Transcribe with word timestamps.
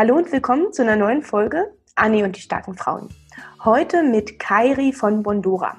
Hallo 0.00 0.16
und 0.16 0.32
willkommen 0.32 0.72
zu 0.72 0.80
einer 0.80 0.96
neuen 0.96 1.22
Folge 1.22 1.74
Annie 1.94 2.24
und 2.24 2.34
die 2.34 2.40
starken 2.40 2.74
Frauen. 2.74 3.10
Heute 3.62 4.02
mit 4.02 4.38
Kairi 4.38 4.94
von 4.94 5.22
Bondora. 5.22 5.76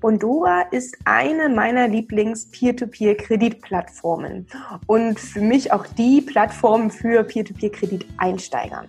Bondora 0.00 0.62
ist 0.72 0.98
eine 1.04 1.48
meiner 1.48 1.86
Lieblings-Peer-to-Peer-Kreditplattformen 1.86 4.48
und 4.88 5.20
für 5.20 5.40
mich 5.40 5.72
auch 5.72 5.86
die 5.86 6.20
Plattform 6.20 6.90
für 6.90 7.22
Peer-to-Peer-Krediteinsteiger. 7.22 8.86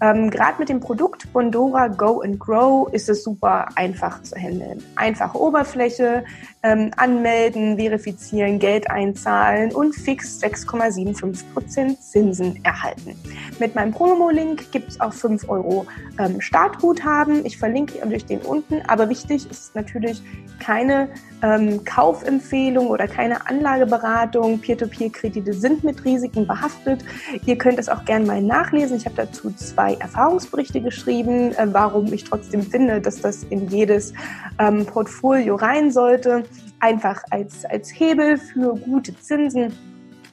Ähm, 0.00 0.30
Gerade 0.30 0.58
mit 0.58 0.68
dem 0.68 0.80
Produkt 0.80 1.32
Bondora 1.32 1.88
Go 1.88 2.20
and 2.20 2.38
Grow 2.38 2.92
ist 2.92 3.08
es 3.08 3.24
super 3.24 3.66
einfach 3.74 4.22
zu 4.22 4.36
handeln. 4.36 4.82
Einfache 4.96 5.40
Oberfläche, 5.40 6.24
ähm, 6.62 6.90
anmelden, 6.96 7.76
verifizieren, 7.76 8.58
Geld 8.58 8.90
einzahlen 8.90 9.72
und 9.72 9.94
fix 9.94 10.42
6,75% 10.42 12.00
Zinsen 12.00 12.64
erhalten. 12.64 13.14
Mit 13.60 13.74
meinem 13.74 13.92
Promo-Link 13.92 14.72
gibt 14.72 14.90
es 14.90 15.00
auch 15.00 15.12
5 15.12 15.48
Euro 15.48 15.86
ähm, 16.18 16.40
Startguthaben. 16.40 17.44
Ich 17.46 17.58
verlinke 17.58 18.04
euch 18.06 18.24
den 18.24 18.40
unten, 18.40 18.82
aber 18.88 19.08
wichtig 19.08 19.48
ist 19.50 19.74
natürlich 19.74 20.22
keine 20.58 21.08
ähm, 21.42 21.84
Kaufempfehlung 21.84 22.88
oder 22.88 23.06
keine 23.06 23.46
Anlageberatung. 23.48 24.58
Peer-to-Peer-Kredite 24.58 25.52
sind 25.52 25.84
mit 25.84 26.04
Risiken 26.04 26.46
behaftet. 26.46 27.04
Ihr 27.44 27.56
könnt 27.56 27.78
es 27.78 27.88
auch 27.88 28.04
gerne 28.04 28.26
mal 28.26 28.42
nachlesen. 28.42 28.96
Ich 28.96 29.06
habe 29.06 29.16
dazu 29.16 29.45
zwei 29.50 29.94
Erfahrungsberichte 29.94 30.80
geschrieben, 30.80 31.52
äh, 31.52 31.66
warum 31.72 32.12
ich 32.12 32.24
trotzdem 32.24 32.62
finde, 32.62 33.00
dass 33.00 33.20
das 33.20 33.44
in 33.44 33.68
jedes 33.68 34.12
ähm, 34.58 34.86
Portfolio 34.86 35.56
rein 35.56 35.90
sollte. 35.90 36.44
Einfach 36.80 37.22
als, 37.30 37.64
als 37.64 37.90
Hebel 37.90 38.38
für 38.38 38.74
gute 38.74 39.18
Zinsen 39.18 39.72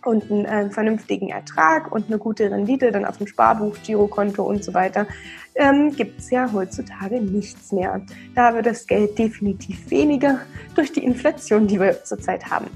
und 0.05 0.29
einen 0.29 0.45
äh, 0.45 0.69
vernünftigen 0.69 1.29
Ertrag 1.29 1.91
und 1.91 2.07
eine 2.07 2.17
gute 2.17 2.51
Rendite 2.51 2.91
dann 2.91 3.05
auf 3.05 3.17
dem 3.17 3.27
Sparbuch, 3.27 3.75
Girokonto 3.85 4.43
und 4.43 4.63
so 4.63 4.73
weiter, 4.73 5.07
ähm, 5.55 5.95
gibt 5.95 6.19
es 6.19 6.29
ja 6.29 6.51
heutzutage 6.51 7.21
nichts 7.21 7.71
mehr. 7.71 8.01
Da 8.35 8.53
wird 8.53 8.65
das 8.65 8.87
Geld 8.87 9.17
definitiv 9.17 9.89
weniger 9.89 10.39
durch 10.75 10.91
die 10.91 11.03
Inflation, 11.03 11.67
die 11.67 11.79
wir 11.79 12.03
zurzeit 12.03 12.49
haben. 12.49 12.67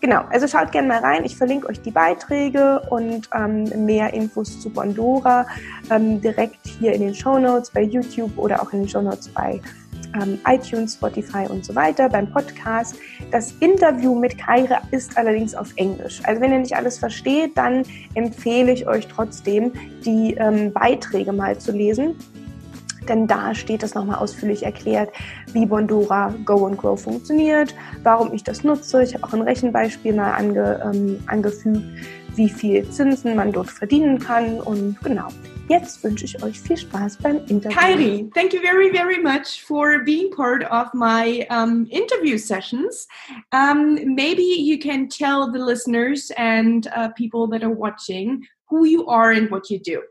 Genau, 0.00 0.22
also 0.30 0.46
schaut 0.46 0.72
gerne 0.72 0.88
mal 0.88 0.98
rein. 0.98 1.24
Ich 1.24 1.36
verlinke 1.36 1.68
euch 1.68 1.80
die 1.80 1.90
Beiträge 1.90 2.80
und 2.90 3.28
ähm, 3.34 3.86
mehr 3.86 4.12
Infos 4.12 4.60
zu 4.60 4.70
Bondora 4.70 5.46
ähm, 5.90 6.20
direkt 6.20 6.66
hier 6.66 6.92
in 6.92 7.00
den 7.00 7.14
Show 7.14 7.38
Notes 7.38 7.70
bei 7.70 7.82
YouTube 7.82 8.36
oder 8.36 8.62
auch 8.62 8.72
in 8.72 8.80
den 8.80 8.88
Show 8.88 9.00
Notes 9.00 9.28
bei 9.28 9.60
ähm, 10.14 10.38
iTunes, 10.46 10.94
Spotify 10.94 11.46
und 11.48 11.64
so 11.64 11.74
weiter, 11.74 12.08
beim 12.08 12.30
Podcast. 12.30 12.96
Das 13.30 13.52
Interview 13.60 14.14
mit 14.14 14.38
Kaira 14.38 14.80
ist 14.90 15.16
allerdings 15.16 15.54
auf 15.54 15.72
Englisch. 15.76 16.20
Also 16.24 16.40
wenn 16.40 16.52
ihr 16.52 16.58
nicht 16.58 16.76
alles 16.76 16.98
versteht, 16.98 17.56
dann 17.56 17.82
empfehle 18.14 18.72
ich 18.72 18.86
euch 18.86 19.06
trotzdem, 19.08 19.72
die 20.04 20.34
ähm, 20.34 20.72
Beiträge 20.72 21.32
mal 21.32 21.58
zu 21.58 21.72
lesen 21.72 22.16
denn 23.08 23.26
da 23.26 23.54
steht 23.54 23.82
es 23.82 23.94
nochmal 23.94 24.18
ausführlich 24.18 24.62
erklärt, 24.62 25.10
wie 25.52 25.66
Bondora 25.66 26.34
Go 26.44 26.66
and 26.66 26.78
Grow 26.78 27.00
funktioniert, 27.00 27.74
warum 28.02 28.32
ich 28.32 28.44
das 28.44 28.64
nutze. 28.64 29.02
Ich 29.02 29.14
habe 29.14 29.24
auch 29.24 29.32
ein 29.32 29.42
Rechenbeispiel 29.42 30.14
mal 30.14 30.32
ange, 30.32 30.80
ähm, 30.84 31.22
angefügt, 31.26 31.82
wie 32.36 32.48
viel 32.48 32.88
Zinsen 32.90 33.34
man 33.34 33.52
dort 33.52 33.70
verdienen 33.70 34.18
kann 34.18 34.60
und 34.60 35.00
genau. 35.02 35.28
Jetzt 35.68 36.04
wünsche 36.04 36.24
ich 36.24 36.40
euch 36.44 36.60
viel 36.60 36.76
Spaß 36.76 37.18
beim 37.18 37.38
Interview. 37.48 37.76
Kairi, 37.76 38.30
thank 38.34 38.52
you 38.52 38.60
very, 38.60 38.92
very 38.92 39.20
much 39.20 39.64
for 39.66 39.98
being 40.04 40.30
part 40.30 40.62
of 40.70 40.94
my 40.94 41.44
um, 41.50 41.88
interview 41.90 42.38
sessions. 42.38 43.08
Um, 43.52 44.14
maybe 44.14 44.42
you 44.42 44.78
can 44.78 45.08
tell 45.08 45.50
the 45.50 45.58
listeners 45.58 46.30
and 46.36 46.86
uh, 46.94 47.08
people 47.16 47.48
that 47.48 47.64
are 47.64 47.74
watching 47.74 48.46
who 48.68 48.84
you 48.84 49.06
are 49.08 49.32
and 49.32 49.50
what 49.50 49.68
you 49.68 49.80
do. 49.80 50.02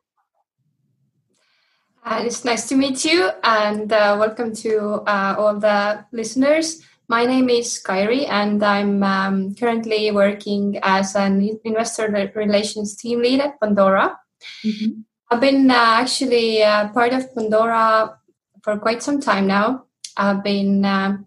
Uh, 2.06 2.22
it's 2.24 2.46
nice 2.46 2.70
to 2.70 2.76
meet 2.76 3.04
you 3.04 3.32
and 3.44 3.92
uh, 3.92 4.16
welcome 4.20 4.54
to 4.54 5.02
uh, 5.08 5.36
all 5.40 5.58
the 5.60 6.06
listeners. 6.12 6.84
My 7.08 7.26
name 7.26 7.50
is 7.50 7.82
Kairi 7.84 8.30
and 8.30 8.62
I'm 8.62 9.02
um, 9.02 9.56
currently 9.56 10.12
working 10.12 10.78
as 10.84 11.16
an 11.16 11.42
investor 11.64 12.32
relations 12.36 12.96
team 12.96 13.24
lead 13.24 13.40
at 13.40 13.60
Bondora. 13.60 14.18
Mm-hmm. 14.64 15.02
I've 15.32 15.42
been 15.42 15.72
uh, 15.72 15.74
actually 15.74 16.62
uh, 16.62 16.90
part 16.90 17.12
of 17.12 17.34
Bondora 17.34 18.16
for 18.62 18.78
quite 18.78 19.02
some 19.02 19.20
time 19.20 19.48
now. 19.48 19.86
I've 20.16 20.44
been 20.44 20.86
uh, 20.86 21.18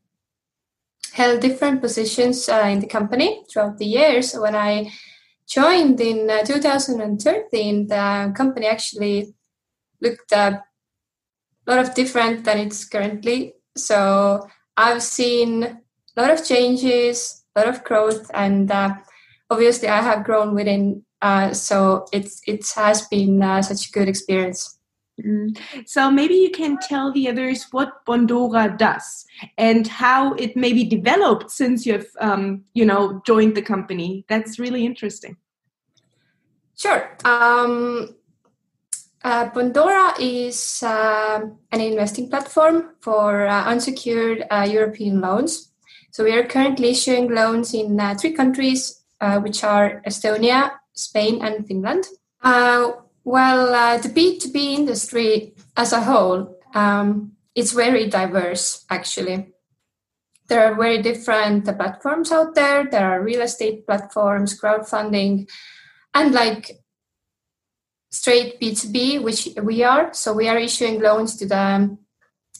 held 1.12 1.41
different 1.41 1.81
positions 1.81 2.49
uh, 2.49 2.69
in 2.71 2.78
the 2.78 2.87
company 2.87 3.43
throughout 3.50 3.78
the 3.78 3.87
years. 3.87 4.33
When 4.33 4.55
I 4.55 4.93
joined 5.44 6.00
in 6.00 6.31
uh, 6.31 6.44
2013, 6.44 7.88
the 7.88 8.33
company 8.37 8.69
actually 8.69 9.34
looked 10.00 10.31
a 10.31 10.62
lot 11.71 11.79
of 11.79 11.95
different 11.95 12.45
than 12.45 12.59
it's 12.59 12.84
currently. 12.84 13.55
So 13.77 14.49
I've 14.77 15.03
seen 15.03 15.65
a 15.65 16.21
lot 16.21 16.31
of 16.31 16.45
changes, 16.45 17.45
a 17.55 17.61
lot 17.61 17.69
of 17.69 17.84
growth, 17.84 18.31
and 18.34 18.71
uh, 18.71 18.95
obviously 19.51 19.89
I 19.89 20.03
have 20.03 20.25
grown 20.25 20.55
within 20.55 21.05
uh, 21.21 21.53
so 21.53 22.06
it's 22.12 22.41
it 22.47 22.65
has 22.77 23.06
been 23.09 23.43
uh, 23.43 23.62
such 23.62 23.89
a 23.89 23.93
good 23.93 24.09
experience. 24.09 24.79
Mm. 25.21 25.59
So 25.84 26.11
maybe 26.11 26.34
you 26.34 26.51
can 26.51 26.79
tell 26.79 27.12
the 27.12 27.29
others 27.29 27.67
what 27.73 28.05
Bondora 28.06 28.79
does 28.79 29.27
and 29.56 29.87
how 29.87 30.35
it 30.35 30.56
maybe 30.56 30.85
developed 30.85 31.50
since 31.50 31.85
you've 31.85 32.11
um, 32.21 32.65
you 32.75 32.85
know 32.85 33.21
joined 33.27 33.56
the 33.56 33.62
company. 33.62 34.25
That's 34.29 34.59
really 34.59 34.87
interesting. 34.87 35.37
Sure. 36.77 37.17
Um, 37.25 38.15
uh, 39.28 39.50
Bondora 39.50 40.15
is 40.19 40.83
uh, 40.83 41.41
an 41.71 41.81
investing 41.81 42.31
platform 42.31 42.94
for 43.00 43.47
uh, 43.47 43.65
unsecured 43.65 44.47
uh, 44.50 44.66
European 44.69 45.21
loans. 45.21 45.71
So 46.12 46.25
we 46.25 46.33
are 46.33 46.47
currently 46.47 46.91
issuing 46.91 47.28
loans 47.34 47.75
in 47.75 48.00
uh, 48.00 48.15
three 48.15 48.33
countries, 48.33 49.05
uh, 49.21 49.38
which 49.41 49.62
are 49.62 50.03
Estonia, 50.06 50.71
Spain 50.94 51.43
and 51.43 51.67
Finland. 51.67 52.05
Well, 53.25 53.99
the 54.00 54.09
P2P 54.09 54.56
industry 54.56 55.53
as 55.77 55.93
a 55.93 56.00
whole, 56.00 56.56
um, 56.72 57.33
it's 57.55 57.72
very 57.72 58.09
diverse 58.09 58.87
actually. 58.88 59.53
There 60.49 60.65
are 60.65 60.75
very 60.75 61.03
different 61.03 61.67
platforms 61.67 62.33
out 62.33 62.55
there. 62.55 62.88
There 62.91 63.06
are 63.06 63.22
real 63.22 63.43
estate 63.43 63.84
platforms, 63.87 64.59
crowdfunding, 64.59 65.50
and 66.15 66.33
like 66.33 66.81
straight 68.10 68.60
P2P, 68.60 69.22
which 69.22 69.48
we 69.62 69.82
are. 69.82 70.12
So 70.14 70.32
we 70.32 70.48
are 70.48 70.58
issuing 70.58 71.00
loans 71.00 71.36
to 71.36 71.46
the 71.46 71.96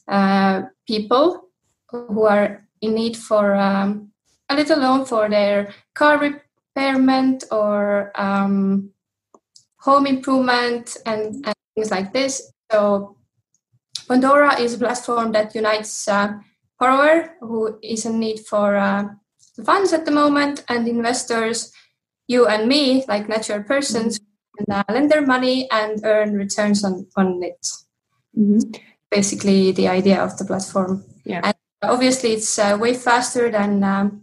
uh, 0.07 0.63
people 0.87 1.49
who 1.91 2.25
are 2.25 2.67
in 2.81 2.95
need 2.95 3.17
for 3.17 3.55
um, 3.55 4.13
a 4.49 4.57
little 4.57 4.79
loan 4.79 5.05
for 5.05 5.29
their 5.29 5.75
car 5.95 6.19
repairment 6.19 7.45
or 7.51 8.13
um, 8.15 8.91
home 9.81 10.07
improvement 10.07 10.97
and, 11.07 11.47
and, 11.47 11.55
things 11.75 11.91
like 11.93 12.13
this. 12.13 12.51
So 12.73 13.17
Bondora 14.09 14.59
is 14.59 14.75
a 14.75 14.79
platform 14.79 15.31
that 15.33 15.55
unites 15.55 16.09
uh, 16.09 16.39
borrower 16.79 17.35
who 17.41 17.79
is 17.83 18.05
in 18.05 18.19
need 18.19 18.41
for 18.41 18.75
uh, 18.75 19.11
funds 19.65 19.93
at 19.93 20.05
the 20.05 20.11
moment 20.11 20.65
and 20.69 20.89
investors, 20.89 21.73
you 22.27 22.47
and 22.47 22.69
me, 22.69 23.05
like 23.07 23.29
natural 23.29 23.63
persons, 23.63 24.19
lend 24.67 25.11
their 25.11 25.27
money 25.27 25.71
and 25.71 26.01
earn 26.05 26.35
returns 26.35 26.85
on, 26.85 27.07
on 27.17 27.43
it. 27.43 27.67
Mm-hmm. 28.37 28.71
Basically, 29.11 29.73
the 29.73 29.89
idea 29.89 30.23
of 30.23 30.37
the 30.37 30.45
platform. 30.45 31.05
Yeah. 31.25 31.41
And 31.45 31.57
obviously, 31.83 32.33
it's 32.33 32.59
uh, 32.59 32.77
way 32.81 32.95
faster 32.95 33.51
than 33.51 33.85
um, 33.85 34.23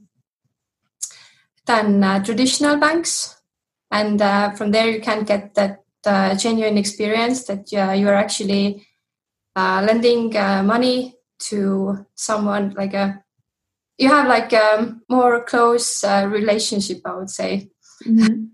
than 1.66 2.04
uh, 2.04 2.24
traditional 2.24 2.78
banks. 2.78 3.42
And 3.92 4.22
uh, 4.22 4.52
from 4.52 4.72
there, 4.72 4.90
you 4.90 5.02
can 5.02 5.24
get 5.24 5.56
that 5.56 5.84
uh, 6.06 6.36
genuine 6.36 6.78
experience 6.78 7.46
that 7.46 7.72
you 7.72 8.08
are 8.08 8.14
actually 8.14 8.86
uh, 9.56 9.82
lending 9.88 10.36
uh, 10.36 10.62
money 10.64 11.16
to 11.40 12.06
someone 12.16 12.74
like 12.78 12.94
a 12.94 13.24
you 13.98 14.10
have 14.10 14.28
like 14.28 14.52
a 14.52 14.80
um, 14.80 15.02
more 15.10 15.44
close 15.44 16.04
uh, 16.04 16.28
relationship 16.30 17.00
i 17.06 17.16
would 17.16 17.30
say 17.30 17.70
mm-hmm. 18.06 18.46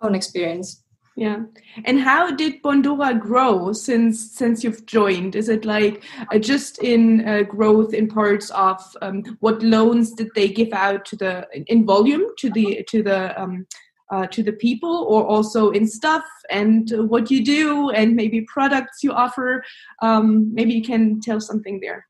own 0.00 0.14
experience 0.14 0.83
yeah. 1.16 1.42
And 1.84 2.00
how 2.00 2.32
did 2.32 2.60
bondora 2.62 3.18
grow 3.18 3.72
since 3.72 4.32
since 4.32 4.64
you've 4.64 4.84
joined? 4.84 5.36
Is 5.36 5.48
it 5.48 5.64
like 5.64 6.02
uh, 6.32 6.38
just 6.38 6.78
in 6.82 7.26
uh, 7.28 7.42
growth 7.42 7.94
in 7.94 8.08
parts 8.08 8.50
of 8.50 8.80
um, 9.00 9.22
what 9.38 9.62
loans 9.62 10.12
did 10.12 10.28
they 10.34 10.48
give 10.48 10.72
out 10.72 11.04
to 11.06 11.16
the 11.16 11.46
in 11.68 11.86
volume 11.86 12.24
to 12.38 12.50
the 12.50 12.84
to 12.88 13.02
the 13.04 13.40
um, 13.40 13.64
uh, 14.10 14.26
to 14.26 14.42
the 14.42 14.52
people 14.52 15.06
or 15.08 15.24
also 15.24 15.70
in 15.70 15.86
stuff? 15.86 16.24
And 16.50 16.90
what 17.08 17.30
you 17.30 17.44
do 17.44 17.90
and 17.90 18.16
maybe 18.16 18.40
products 18.42 19.04
you 19.04 19.12
offer? 19.12 19.62
Um, 20.02 20.52
maybe 20.52 20.74
you 20.74 20.82
can 20.82 21.20
tell 21.20 21.40
something 21.40 21.78
there. 21.78 22.06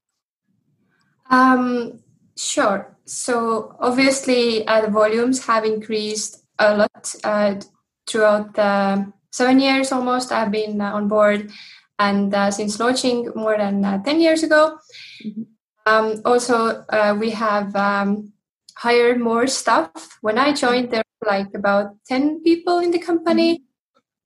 Um, 1.30 2.00
sure. 2.38 2.96
So 3.04 3.76
obviously 3.80 4.66
uh, 4.66 4.80
the 4.80 4.90
volumes 4.90 5.44
have 5.46 5.64
increased 5.64 6.44
a 6.58 6.76
lot 6.78 7.14
uh, 7.24 7.56
throughout 8.06 8.54
the 8.54 9.12
seven 9.30 9.58
years 9.58 9.92
almost. 9.92 10.32
I've 10.32 10.50
been 10.50 10.80
uh, 10.80 10.92
on 10.92 11.08
board, 11.08 11.50
and 11.98 12.34
uh, 12.34 12.50
since 12.50 12.78
launching 12.78 13.30
more 13.34 13.56
than 13.56 13.84
uh, 13.84 14.02
ten 14.02 14.20
years 14.20 14.42
ago. 14.42 14.78
Mm-hmm. 15.24 15.42
Um, 15.86 16.22
also, 16.24 16.84
uh, 16.88 17.16
we 17.18 17.30
have 17.30 17.76
um, 17.76 18.32
hired 18.76 19.20
more 19.20 19.46
staff. 19.46 20.18
When 20.22 20.38
I 20.38 20.52
joined, 20.52 20.90
there 20.90 21.02
were 21.20 21.28
like 21.28 21.52
about 21.54 21.96
ten 22.06 22.42
people 22.42 22.78
in 22.78 22.90
the 22.90 22.98
company. 22.98 23.64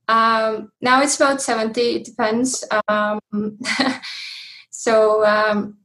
Um, 0.06 0.72
now 0.80 1.02
it's 1.02 1.16
about 1.16 1.42
seventy. 1.42 1.96
It 1.96 2.04
depends. 2.04 2.64
Um, 2.88 3.20
so 4.70 5.24
um, 5.24 5.78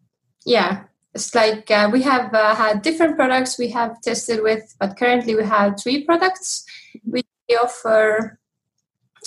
yeah, 0.46 0.84
it's 1.14 1.34
like 1.36 1.70
uh, 1.72 1.90
we 1.92 2.02
have 2.02 2.34
uh, 2.34 2.56
had 2.56 2.82
different 2.82 3.16
products 3.16 3.58
we 3.58 3.70
have 3.70 4.02
tested 4.02 4.42
with, 4.42 4.76
but 4.80 4.98
currently 4.98 5.36
we 5.36 5.44
have 5.44 5.80
three 5.80 6.04
products 6.04 6.66
we 7.06 7.24
offer. 7.56 8.40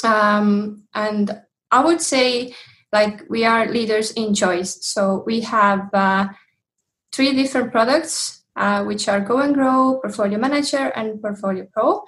Um, 0.04 0.84
and 0.94 1.40
I 1.70 1.84
would 1.84 2.00
say, 2.00 2.54
like, 2.92 3.22
we 3.28 3.44
are 3.44 3.66
leaders 3.66 4.12
in 4.12 4.34
choice. 4.34 4.78
So 4.84 5.22
we 5.26 5.40
have 5.40 5.92
uh, 5.92 6.28
three 7.12 7.34
different 7.34 7.72
products, 7.72 8.44
uh, 8.56 8.84
which 8.84 9.08
are 9.08 9.20
Go 9.20 9.38
and 9.38 9.54
Grow, 9.54 10.00
Portfolio 10.02 10.38
Manager, 10.38 10.92
and 10.94 11.20
Portfolio 11.20 11.66
Pro. 11.72 12.02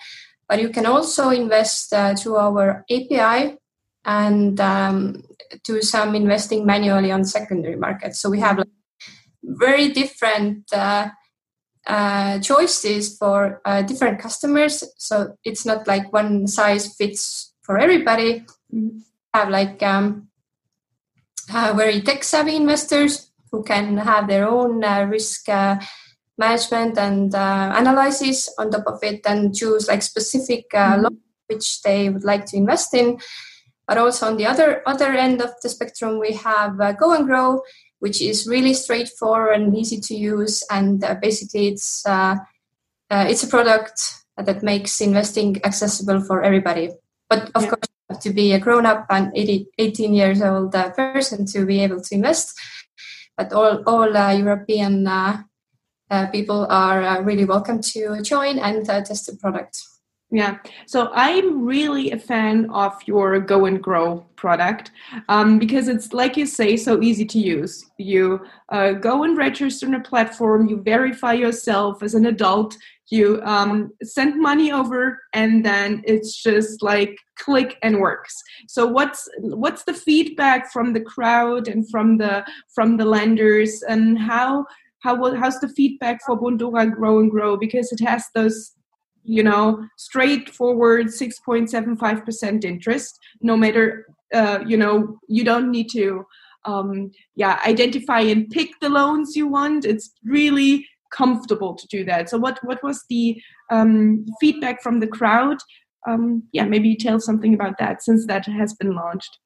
But 0.48 0.60
you 0.60 0.70
can 0.70 0.86
also 0.86 1.30
invest 1.30 1.92
uh, 1.92 2.14
through 2.14 2.36
our 2.36 2.84
API 2.90 3.58
and 4.04 4.58
um, 4.60 5.22
do 5.64 5.82
some 5.82 6.14
investing 6.14 6.64
manually 6.64 7.12
on 7.12 7.24
secondary 7.24 7.76
markets. 7.76 8.20
So 8.20 8.30
we 8.30 8.40
have 8.40 8.58
like, 8.58 8.68
very 9.42 9.88
different 9.88 10.72
uh, 10.72 11.08
uh, 11.88 12.38
choices 12.40 13.16
for 13.16 13.62
uh, 13.64 13.82
different 13.82 14.20
customers. 14.20 14.84
So 14.98 15.36
it's 15.42 15.64
not 15.64 15.86
like 15.86 16.12
one 16.12 16.46
size 16.46 16.94
fits 16.94 17.54
for 17.62 17.78
everybody. 17.78 18.44
Mm-hmm. 18.72 18.98
Have 19.34 19.48
like 19.48 19.82
um, 19.82 20.28
uh, 21.52 21.72
very 21.76 22.00
tech 22.02 22.24
savvy 22.24 22.56
investors 22.56 23.30
who 23.50 23.62
can 23.62 23.96
have 23.96 24.28
their 24.28 24.48
own 24.48 24.84
uh, 24.84 25.04
risk 25.04 25.48
uh, 25.48 25.80
management 26.36 26.98
and 26.98 27.34
analysis 27.34 28.52
on 28.58 28.70
top 28.70 28.86
of 28.86 29.02
it 29.02 29.20
and 29.26 29.54
choose 29.54 29.88
like 29.88 30.02
specific 30.02 30.70
mm-hmm. 30.72 31.14
which 31.46 31.82
they 31.82 32.10
would 32.10 32.24
like 32.24 32.44
to 32.46 32.56
invest 32.56 32.94
in. 32.94 33.18
But 33.86 33.96
also 33.96 34.26
on 34.26 34.36
the 34.36 34.44
other 34.44 34.82
other 34.86 35.12
end 35.12 35.40
of 35.40 35.50
the 35.62 35.70
spectrum, 35.70 36.18
we 36.18 36.34
have 36.34 36.76
Go 36.98 37.14
and 37.14 37.26
Grow, 37.26 37.62
which 38.00 38.22
is 38.22 38.46
really 38.46 38.74
straightforward 38.74 39.60
and 39.60 39.76
easy 39.76 40.00
to 40.00 40.14
use. 40.14 40.62
And 40.70 41.02
uh, 41.02 41.16
basically, 41.20 41.68
it's 41.68 42.06
uh, 42.06 42.36
uh, 43.10 43.26
it's 43.28 43.42
a 43.42 43.48
product 43.48 44.00
that 44.36 44.62
makes 44.62 45.00
investing 45.00 45.60
accessible 45.64 46.20
for 46.20 46.42
everybody. 46.42 46.90
But 47.28 47.50
of 47.54 47.62
yeah. 47.62 47.68
course, 47.70 47.88
you 47.88 48.14
have 48.14 48.20
to 48.22 48.30
be 48.30 48.52
a 48.52 48.60
grown 48.60 48.86
up 48.86 49.06
and 49.10 49.32
80, 49.34 49.66
18 49.78 50.14
years 50.14 50.42
old 50.42 50.74
uh, 50.74 50.90
person 50.90 51.46
to 51.46 51.66
be 51.66 51.80
able 51.80 52.00
to 52.00 52.14
invest. 52.14 52.58
But 53.36 53.52
all 53.52 53.82
all 53.86 54.16
uh, 54.16 54.32
European 54.32 55.06
uh, 55.06 55.42
people 56.32 56.66
are 56.70 57.22
really 57.22 57.44
welcome 57.44 57.80
to 57.82 58.22
join 58.22 58.58
and 58.58 58.86
test 58.86 59.26
the 59.26 59.36
product. 59.36 59.87
Yeah, 60.30 60.58
so 60.86 61.10
I'm 61.14 61.64
really 61.64 62.10
a 62.10 62.18
fan 62.18 62.68
of 62.70 62.94
your 63.06 63.40
Go 63.40 63.64
and 63.64 63.82
Grow 63.82 64.26
product 64.36 64.90
um, 65.30 65.58
because 65.58 65.88
it's, 65.88 66.12
like 66.12 66.36
you 66.36 66.44
say, 66.44 66.76
so 66.76 67.00
easy 67.02 67.24
to 67.24 67.38
use. 67.38 67.90
You 67.96 68.44
uh, 68.68 68.92
go 68.92 69.22
and 69.22 69.38
register 69.38 69.86
on 69.86 69.94
a 69.94 70.00
platform, 70.00 70.68
you 70.68 70.82
verify 70.82 71.32
yourself 71.32 72.02
as 72.02 72.12
an 72.12 72.26
adult, 72.26 72.76
you 73.10 73.40
um, 73.42 73.90
send 74.02 74.38
money 74.38 74.70
over, 74.70 75.18
and 75.32 75.64
then 75.64 76.02
it's 76.04 76.42
just 76.42 76.82
like 76.82 77.16
click 77.36 77.78
and 77.82 77.98
works. 77.98 78.34
So 78.68 78.86
what's 78.86 79.26
what's 79.38 79.84
the 79.84 79.94
feedback 79.94 80.70
from 80.70 80.92
the 80.92 81.00
crowd 81.00 81.68
and 81.68 81.88
from 81.88 82.18
the 82.18 82.44
from 82.74 82.98
the 82.98 83.06
lenders, 83.06 83.82
and 83.88 84.18
how 84.18 84.66
how 84.98 85.34
how's 85.36 85.58
the 85.60 85.70
feedback 85.70 86.20
for 86.26 86.38
Bondora 86.38 86.94
Grow 86.94 87.20
and 87.20 87.30
Grow 87.30 87.56
because 87.56 87.90
it 87.92 88.00
has 88.00 88.26
those 88.34 88.74
you 89.28 89.42
know 89.42 89.86
straightforward 89.96 91.06
6.75% 91.06 92.64
interest 92.64 93.18
no 93.42 93.56
matter 93.56 94.06
uh, 94.34 94.58
you 94.66 94.76
know 94.76 95.18
you 95.28 95.44
don't 95.44 95.70
need 95.70 95.88
to 95.90 96.24
um, 96.64 97.10
yeah 97.34 97.60
identify 97.66 98.20
and 98.20 98.48
pick 98.50 98.70
the 98.80 98.88
loans 98.88 99.36
you 99.36 99.46
want. 99.46 99.84
It's 99.84 100.10
really 100.24 100.86
comfortable 101.10 101.74
to 101.74 101.86
do 101.88 102.04
that. 102.04 102.28
So 102.28 102.38
what 102.38 102.58
what 102.62 102.82
was 102.82 103.04
the 103.08 103.40
um, 103.70 104.26
feedback 104.40 104.82
from 104.82 105.00
the 105.00 105.06
crowd? 105.06 105.58
Um, 106.06 106.44
yeah 106.52 106.64
maybe 106.64 106.96
tell 106.96 107.20
something 107.20 107.54
about 107.54 107.78
that 107.78 108.02
since 108.02 108.26
that 108.26 108.46
has 108.46 108.74
been 108.74 108.94
launched. 108.94 109.38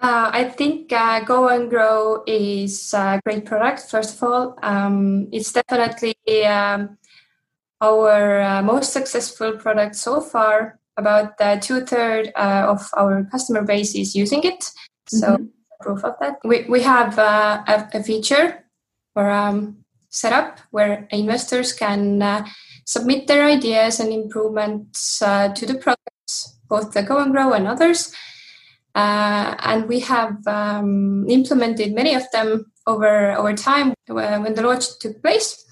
Uh, 0.00 0.30
I 0.32 0.44
think 0.44 0.92
uh, 0.92 1.24
Go 1.24 1.48
and 1.48 1.68
Grow 1.68 2.22
is 2.24 2.94
a 2.94 3.20
great 3.24 3.44
product. 3.44 3.90
First 3.90 4.14
of 4.14 4.22
all, 4.22 4.58
um, 4.62 5.26
it's 5.32 5.52
definitely 5.52 6.14
um, 6.46 6.98
our 7.80 8.40
uh, 8.40 8.62
most 8.62 8.92
successful 8.92 9.52
product 9.52 9.96
so 9.96 10.20
far. 10.20 10.78
About 10.96 11.40
uh, 11.40 11.60
two 11.60 11.86
thirds 11.86 12.30
uh, 12.34 12.66
of 12.68 12.90
our 12.96 13.22
customer 13.30 13.62
base 13.62 13.94
is 13.94 14.16
using 14.16 14.42
it. 14.42 14.64
So 15.06 15.38
mm-hmm. 15.38 15.44
proof 15.80 16.02
of 16.02 16.16
that. 16.18 16.38
We 16.42 16.66
we 16.68 16.82
have 16.82 17.16
uh, 17.16 17.62
a, 17.68 17.88
a, 17.94 18.02
feature 18.02 18.64
or 19.14 19.30
um, 19.30 19.84
setup 20.10 20.58
where 20.72 21.06
investors 21.12 21.72
can 21.72 22.20
uh, 22.20 22.44
submit 22.84 23.28
their 23.28 23.46
ideas 23.46 24.00
and 24.00 24.12
improvements 24.12 25.22
uh, 25.22 25.54
to 25.54 25.66
the 25.66 25.76
products, 25.78 26.58
both 26.68 26.92
the 26.92 27.04
Go 27.04 27.18
and 27.18 27.30
Grow 27.30 27.52
and 27.52 27.68
others. 27.68 28.12
and 28.96 29.86
we 29.86 30.00
have 30.00 30.44
um, 30.48 31.30
implemented 31.30 31.94
many 31.94 32.16
of 32.16 32.24
them 32.32 32.66
over 32.88 33.38
over 33.38 33.54
time 33.54 33.94
when 34.08 34.54
the 34.54 34.62
launch 34.62 34.98
took 34.98 35.22
place. 35.22 35.64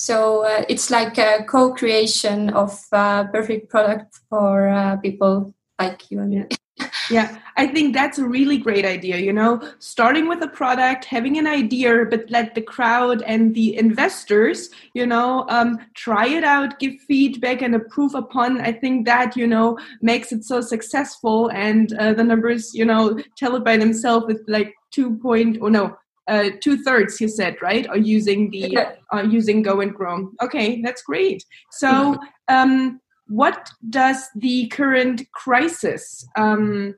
So 0.00 0.46
uh, 0.46 0.64
it's 0.66 0.90
like 0.90 1.18
a 1.18 1.44
co-creation 1.46 2.48
of 2.54 2.72
a 2.90 3.28
perfect 3.30 3.68
product 3.68 4.18
for 4.30 4.66
uh, 4.66 4.96
people 4.96 5.52
like 5.78 6.10
you 6.10 6.20
and 6.20 6.30
me. 6.30 6.44
yeah, 7.10 7.36
I 7.58 7.66
think 7.66 7.92
that's 7.92 8.16
a 8.16 8.26
really 8.26 8.56
great 8.56 8.86
idea. 8.86 9.18
You 9.18 9.34
know, 9.34 9.60
starting 9.78 10.26
with 10.26 10.42
a 10.42 10.48
product, 10.48 11.04
having 11.04 11.36
an 11.36 11.46
idea, 11.46 12.06
but 12.08 12.30
let 12.30 12.54
the 12.54 12.62
crowd 12.62 13.20
and 13.26 13.54
the 13.54 13.76
investors, 13.76 14.70
you 14.94 15.04
know, 15.04 15.44
um, 15.50 15.78
try 15.92 16.26
it 16.28 16.44
out, 16.44 16.78
give 16.78 16.94
feedback, 17.06 17.60
and 17.60 17.74
approve 17.74 18.14
upon. 18.14 18.58
I 18.58 18.72
think 18.72 19.04
that 19.04 19.36
you 19.36 19.46
know 19.46 19.78
makes 20.00 20.32
it 20.32 20.44
so 20.44 20.62
successful, 20.62 21.50
and 21.50 21.92
uh, 21.98 22.14
the 22.14 22.24
numbers, 22.24 22.74
you 22.74 22.86
know, 22.86 23.20
tell 23.36 23.54
it 23.54 23.64
by 23.64 23.76
themselves. 23.76 24.24
With 24.24 24.42
like 24.48 24.72
two 24.92 25.18
point, 25.18 25.58
oh 25.60 25.68
no, 25.68 25.94
uh, 26.30 26.50
two 26.60 26.76
thirds 26.82 27.20
you 27.20 27.28
said 27.28 27.56
right 27.60 27.86
are 27.88 27.98
using 27.98 28.50
the 28.50 28.78
are 29.10 29.24
using 29.24 29.62
go 29.62 29.80
and 29.80 29.94
grow 29.94 30.30
okay 30.40 30.80
that's 30.82 31.02
great. 31.02 31.44
So 31.72 32.16
um, 32.48 33.00
what 33.30 33.70
does 33.88 34.28
the 34.34 34.66
current 34.68 35.22
crisis 35.32 36.26
um, 36.36 36.94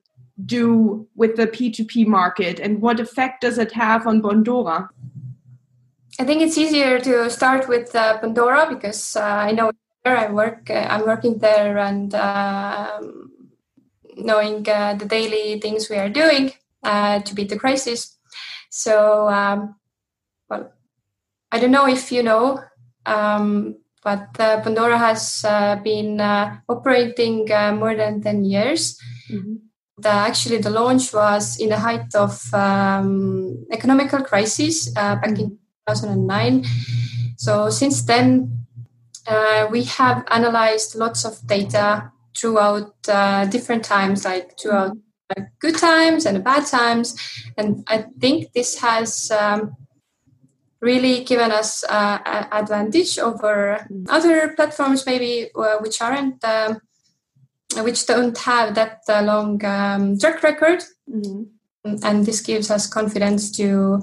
do 0.46 1.06
with 1.14 1.36
the 1.36 1.46
p2p 1.46 2.06
market 2.06 2.58
and 2.58 2.80
what 2.80 2.98
effect 2.98 3.42
does 3.42 3.58
it 3.58 3.72
have 3.72 4.06
on 4.06 4.22
bondora 4.22 4.88
i 6.18 6.24
think 6.24 6.40
it's 6.40 6.56
easier 6.56 6.98
to 6.98 7.30
start 7.30 7.68
with 7.68 7.94
uh, 7.94 8.18
bondora 8.20 8.68
because 8.68 9.14
uh, 9.16 9.20
i 9.20 9.52
know 9.52 9.70
where 10.02 10.16
i 10.16 10.30
work 10.30 10.70
uh, 10.70 10.86
i'm 10.90 11.06
working 11.06 11.38
there 11.38 11.76
and 11.78 12.14
um, 12.14 13.30
knowing 14.16 14.66
uh, 14.68 14.94
the 14.94 15.04
daily 15.04 15.60
things 15.60 15.90
we 15.90 15.96
are 15.96 16.08
doing 16.08 16.50
uh, 16.82 17.20
to 17.20 17.34
beat 17.34 17.50
the 17.50 17.58
crisis 17.58 18.18
so, 18.72 19.28
um, 19.28 19.76
well, 20.48 20.72
I 21.52 21.60
don't 21.60 21.72
know 21.72 21.86
if 21.86 22.10
you 22.10 22.22
know, 22.22 22.58
um, 23.04 23.76
but 24.02 24.28
uh, 24.40 24.62
Bondora 24.62 24.96
has 24.96 25.44
uh, 25.46 25.76
been 25.76 26.18
uh, 26.18 26.56
operating 26.70 27.52
uh, 27.52 27.74
more 27.74 27.94
than 27.94 28.22
10 28.22 28.44
years. 28.46 28.98
Mm-hmm. 29.30 29.56
The, 29.98 30.08
actually, 30.08 30.58
the 30.58 30.70
launch 30.70 31.12
was 31.12 31.60
in 31.60 31.68
the 31.68 31.78
height 31.78 32.14
of 32.14 32.42
um, 32.54 33.66
economical 33.70 34.24
crisis 34.24 34.88
uh, 34.96 35.16
back 35.16 35.38
in 35.38 35.58
2009. 35.86 36.64
So, 37.36 37.68
since 37.68 38.00
then, 38.04 38.64
uh, 39.26 39.68
we 39.70 39.84
have 39.84 40.24
analyzed 40.30 40.94
lots 40.94 41.26
of 41.26 41.46
data 41.46 42.10
throughout 42.34 43.02
different 43.50 43.84
times, 43.84 44.24
like 44.24 44.58
throughout 44.58 44.96
good 45.58 45.76
times 45.76 46.26
and 46.26 46.44
bad 46.44 46.66
times. 46.66 47.16
And 47.56 47.84
I 47.88 48.06
think 48.20 48.52
this 48.52 48.78
has 48.80 49.30
um, 49.30 49.76
really 50.80 51.24
given 51.24 51.50
us 51.50 51.84
uh, 51.84 52.18
an 52.24 52.48
advantage 52.52 53.18
over 53.18 53.86
other 54.08 54.54
platforms, 54.54 55.06
maybe 55.06 55.50
uh, 55.54 55.78
which 55.78 56.00
aren't. 56.00 56.44
Um, 56.44 56.80
which 57.80 58.06
don't 58.06 58.36
have 58.38 58.74
that 58.74 59.00
uh, 59.08 59.22
long 59.22 59.64
um, 59.64 60.18
track 60.18 60.42
record, 60.42 60.84
mm-hmm. 61.08 61.94
and 62.02 62.26
this 62.26 62.40
gives 62.40 62.70
us 62.70 62.86
confidence 62.86 63.50
to 63.52 64.02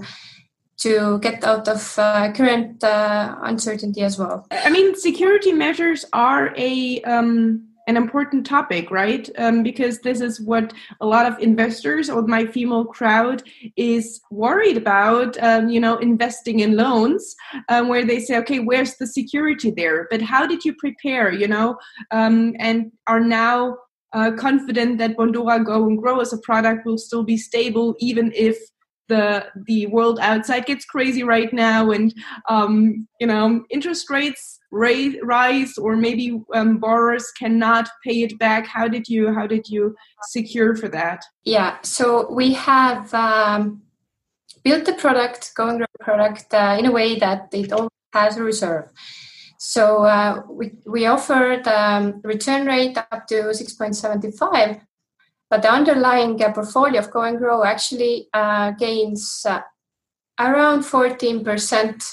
to 0.77 1.19
get 1.19 1.43
out 1.43 1.67
of 1.67 1.99
uh, 1.99 2.31
current 2.31 2.83
uh, 2.83 3.35
uncertainty 3.43 4.01
as 4.01 4.17
well. 4.17 4.47
I 4.49 4.69
mean, 4.69 4.95
security 4.95 5.51
measures 5.51 6.05
are 6.13 6.53
a 6.57 7.01
um, 7.01 7.68
an 7.89 7.97
important 7.97 8.45
topic, 8.45 8.91
right? 8.91 9.27
Um, 9.39 9.63
because 9.63 9.99
this 9.99 10.21
is 10.21 10.39
what 10.39 10.73
a 11.01 11.07
lot 11.07 11.25
of 11.25 11.39
investors 11.39 12.07
or 12.07 12.21
my 12.21 12.45
female 12.45 12.85
crowd 12.85 13.41
is 13.75 14.21
worried 14.29 14.77
about, 14.77 15.41
um, 15.41 15.69
you 15.69 15.79
know, 15.79 15.97
investing 15.97 16.59
in 16.59 16.77
loans, 16.77 17.35
um, 17.67 17.87
where 17.87 18.05
they 18.05 18.19
say, 18.19 18.37
okay, 18.37 18.59
where's 18.59 18.95
the 18.97 19.07
security 19.07 19.71
there? 19.71 20.07
But 20.11 20.21
how 20.21 20.45
did 20.45 20.63
you 20.63 20.75
prepare, 20.75 21.33
you 21.33 21.47
know, 21.47 21.77
um, 22.11 22.53
and 22.59 22.91
are 23.07 23.19
now 23.19 23.75
uh, 24.13 24.31
confident 24.37 24.99
that 24.99 25.17
Bondora 25.17 25.65
Go 25.65 25.87
and 25.87 25.97
Grow 25.97 26.19
as 26.19 26.31
a 26.31 26.37
product 26.37 26.85
will 26.85 26.99
still 26.99 27.23
be 27.23 27.37
stable, 27.37 27.95
even 27.99 28.31
if 28.35 28.57
the 29.07 29.47
the 29.65 29.87
world 29.87 30.19
outside 30.21 30.67
gets 30.67 30.85
crazy 30.85 31.23
right 31.23 31.51
now, 31.51 31.89
and 31.89 32.13
um, 32.47 33.07
you 33.19 33.25
know 33.25 33.63
interest 33.71 34.09
rates 34.11 34.58
rise, 34.71 35.77
or 35.77 35.95
maybe 35.95 36.41
um, 36.53 36.77
borrowers 36.77 37.31
cannot 37.31 37.89
pay 38.03 38.23
it 38.23 38.37
back. 38.37 38.67
How 38.67 38.87
did 38.87 39.07
you 39.07 39.33
how 39.33 39.47
did 39.47 39.67
you 39.67 39.95
secure 40.29 40.75
for 40.75 40.87
that? 40.89 41.23
Yeah, 41.43 41.77
so 41.81 42.31
we 42.31 42.53
have 42.53 43.13
um, 43.13 43.81
built 44.63 44.85
the 44.85 44.93
product, 44.93 45.51
Go 45.55 45.69
and 45.69 45.77
Grow 45.79 45.87
product, 45.99 46.53
uh, 46.53 46.75
in 46.77 46.85
a 46.85 46.91
way 46.91 47.17
that 47.19 47.49
it 47.53 47.71
all 47.71 47.89
has 48.13 48.37
a 48.37 48.43
reserve. 48.43 48.89
So 49.57 50.03
uh, 50.03 50.43
we, 50.49 50.71
we 50.85 51.05
offered 51.05 51.67
um, 51.67 52.21
return 52.23 52.65
rate 52.65 52.97
up 52.97 53.27
to 53.27 53.35
6.75, 53.35 54.81
but 55.49 55.61
the 55.61 55.71
underlying 55.71 56.41
uh, 56.41 56.53
portfolio 56.53 56.99
of 56.99 57.11
Go 57.11 57.21
and 57.23 57.37
Grow 57.37 57.63
actually 57.63 58.29
uh, 58.33 58.71
gains 58.71 59.45
uh, 59.47 59.61
around 60.39 60.83
14% 60.83 62.09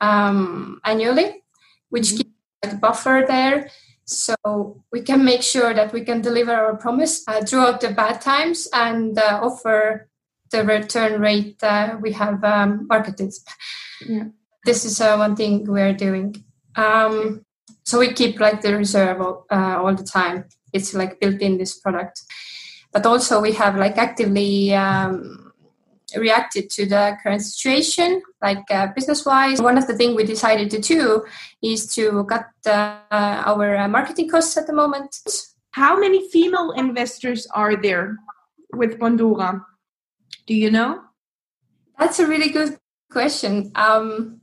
um, 0.00 0.80
annually, 0.84 1.42
which 1.90 2.10
mm-hmm. 2.10 2.28
gives 2.62 2.74
a 2.74 2.76
buffer 2.76 3.24
there. 3.26 3.70
So 4.04 4.84
we 4.92 5.00
can 5.00 5.24
make 5.24 5.42
sure 5.42 5.74
that 5.74 5.92
we 5.92 6.02
can 6.02 6.20
deliver 6.20 6.52
our 6.52 6.76
promise 6.76 7.24
uh, 7.26 7.44
throughout 7.44 7.80
the 7.80 7.90
bad 7.90 8.20
times 8.20 8.68
and 8.72 9.18
uh, 9.18 9.40
offer 9.42 10.08
the 10.52 10.64
return 10.64 11.20
rate 11.20 11.60
we 12.00 12.12
have 12.12 12.42
um, 12.44 12.86
marketed. 12.88 13.32
Yeah. 14.06 14.26
This 14.64 14.84
is 14.84 15.00
one 15.00 15.34
thing 15.34 15.64
we're 15.64 15.92
doing. 15.92 16.44
Um, 16.76 17.44
so 17.84 17.98
we 17.98 18.12
keep 18.12 18.40
like 18.40 18.62
the 18.62 18.76
reserve 18.76 19.20
uh, 19.20 19.80
all 19.80 19.94
the 19.94 20.04
time. 20.04 20.44
It's 20.72 20.92
like 20.94 21.20
built 21.20 21.40
in 21.40 21.58
this 21.58 21.78
product, 21.78 22.22
but 22.92 23.06
also 23.06 23.40
we 23.40 23.52
have 23.52 23.76
like 23.76 23.96
actively 23.96 24.74
um, 24.74 25.45
reacted 26.18 26.70
to 26.70 26.86
the 26.86 27.16
current 27.22 27.42
situation, 27.42 28.22
like 28.42 28.64
uh, 28.70 28.88
business 28.94 29.24
wise. 29.24 29.60
One 29.60 29.78
of 29.78 29.86
the 29.86 29.96
things 29.96 30.16
we 30.16 30.24
decided 30.24 30.70
to 30.70 30.80
do 30.80 31.24
is 31.62 31.92
to 31.94 32.24
cut 32.24 32.46
uh, 32.66 32.98
our 33.10 33.76
uh, 33.76 33.88
marketing 33.88 34.28
costs 34.28 34.56
at 34.56 34.66
the 34.66 34.72
moment. 34.72 35.16
How 35.72 35.98
many 35.98 36.28
female 36.30 36.72
investors 36.72 37.46
are 37.54 37.76
there 37.76 38.16
with 38.72 38.98
Bondora? 38.98 39.64
Do 40.46 40.54
you 40.54 40.70
know? 40.70 41.02
That's 41.98 42.18
a 42.18 42.26
really 42.26 42.50
good 42.50 42.78
question. 43.10 43.72
Um, 43.74 44.40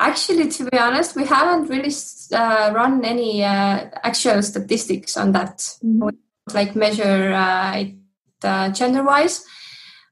Actually, 0.00 0.48
to 0.48 0.64
be 0.64 0.78
honest, 0.78 1.14
we 1.14 1.26
haven't 1.26 1.68
really 1.68 1.92
uh, 2.32 2.72
run 2.74 3.04
any 3.04 3.44
uh, 3.44 3.84
actual 4.02 4.40
statistics 4.40 5.14
on 5.14 5.32
that, 5.32 5.58
mm-hmm. 5.84 6.08
like 6.54 6.74
measure 6.74 7.34
uh, 7.34 7.76
it 7.76 7.96
uh, 8.42 8.70
gender 8.70 9.04
wise. 9.04 9.44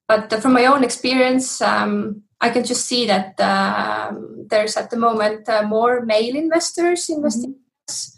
But 0.08 0.32
from 0.42 0.54
my 0.54 0.64
own 0.66 0.82
experience, 0.82 1.60
um, 1.60 2.22
I 2.40 2.48
can 2.50 2.64
just 2.64 2.86
see 2.86 3.06
that 3.06 3.38
um, 3.40 4.46
there's 4.48 4.76
at 4.76 4.90
the 4.90 4.96
moment 4.96 5.48
uh, 5.48 5.62
more 5.62 6.04
male 6.04 6.34
investors 6.34 7.08
investing. 7.10 7.56
Mm-hmm. 7.90 8.08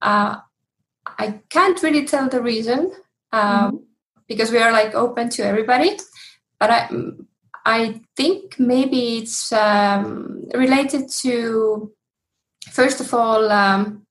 Uh, 0.00 0.36
I 1.18 1.40
can't 1.50 1.82
really 1.82 2.06
tell 2.06 2.28
the 2.28 2.42
reason 2.42 2.92
um, 3.32 3.42
mm-hmm. 3.42 3.76
because 4.28 4.50
we 4.50 4.58
are 4.58 4.72
like 4.72 4.94
open 4.94 5.28
to 5.30 5.42
everybody. 5.44 5.96
But 6.58 6.70
I, 6.70 6.88
I 7.66 8.00
think 8.16 8.58
maybe 8.58 9.18
it's 9.18 9.52
um, 9.52 10.44
related 10.54 11.10
to, 11.22 11.92
first 12.70 13.00
of 13.00 13.12
all, 13.12 13.50
um, 13.50 14.06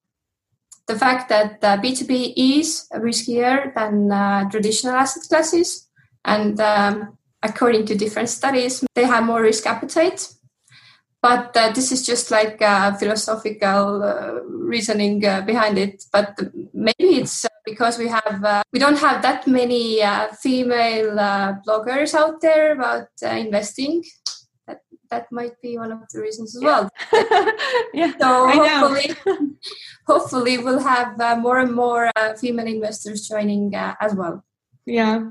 the 0.87 0.97
fact 0.97 1.29
that 1.29 1.63
uh, 1.63 1.77
P2P 1.77 2.33
is 2.35 2.87
riskier 2.93 3.73
than 3.73 4.11
uh, 4.11 4.49
traditional 4.49 4.95
asset 4.95 5.23
classes. 5.29 5.87
And 6.25 6.59
um, 6.59 7.17
according 7.41 7.85
to 7.87 7.95
different 7.95 8.29
studies, 8.29 8.83
they 8.95 9.05
have 9.05 9.25
more 9.25 9.41
risk 9.41 9.65
appetite. 9.65 10.27
But 11.23 11.55
uh, 11.55 11.71
this 11.71 11.93
is 11.93 12.05
just 12.05 12.31
like 12.31 12.59
a 12.59 12.97
philosophical 12.99 14.03
uh, 14.03 14.43
reasoning 14.43 15.25
uh, 15.25 15.39
behind 15.41 15.77
it. 15.77 16.03
But 16.11 16.37
maybe 16.73 17.15
it's 17.15 17.45
uh, 17.45 17.49
because 17.63 17.97
we 17.97 18.09
have 18.09 18.43
uh, 18.43 18.61
we 18.73 18.79
don't 18.79 18.99
have 18.99 19.21
that 19.21 19.47
many 19.47 20.03
uh, 20.03 20.27
female 20.33 21.15
bloggers 21.65 22.13
out 22.13 22.41
there 22.41 22.73
about 22.73 23.07
investing. 23.21 24.03
That 24.67 24.81
that 25.11 25.31
might 25.31 25.61
be 25.61 25.77
one 25.77 25.93
of 25.93 25.99
the 26.11 26.19
reasons 26.19 26.57
as 26.57 26.61
well. 26.61 26.89
yeah, 27.93 28.11
so 28.19 28.49
hopefully, 28.49 29.15
hopefully 30.05 30.57
we'll 30.57 30.83
have 30.83 31.39
more 31.39 31.59
and 31.59 31.71
more 31.73 32.11
female 32.37 32.67
investors 32.67 33.29
joining 33.29 33.73
as 33.75 34.13
well. 34.13 34.43
Yeah, 34.85 35.29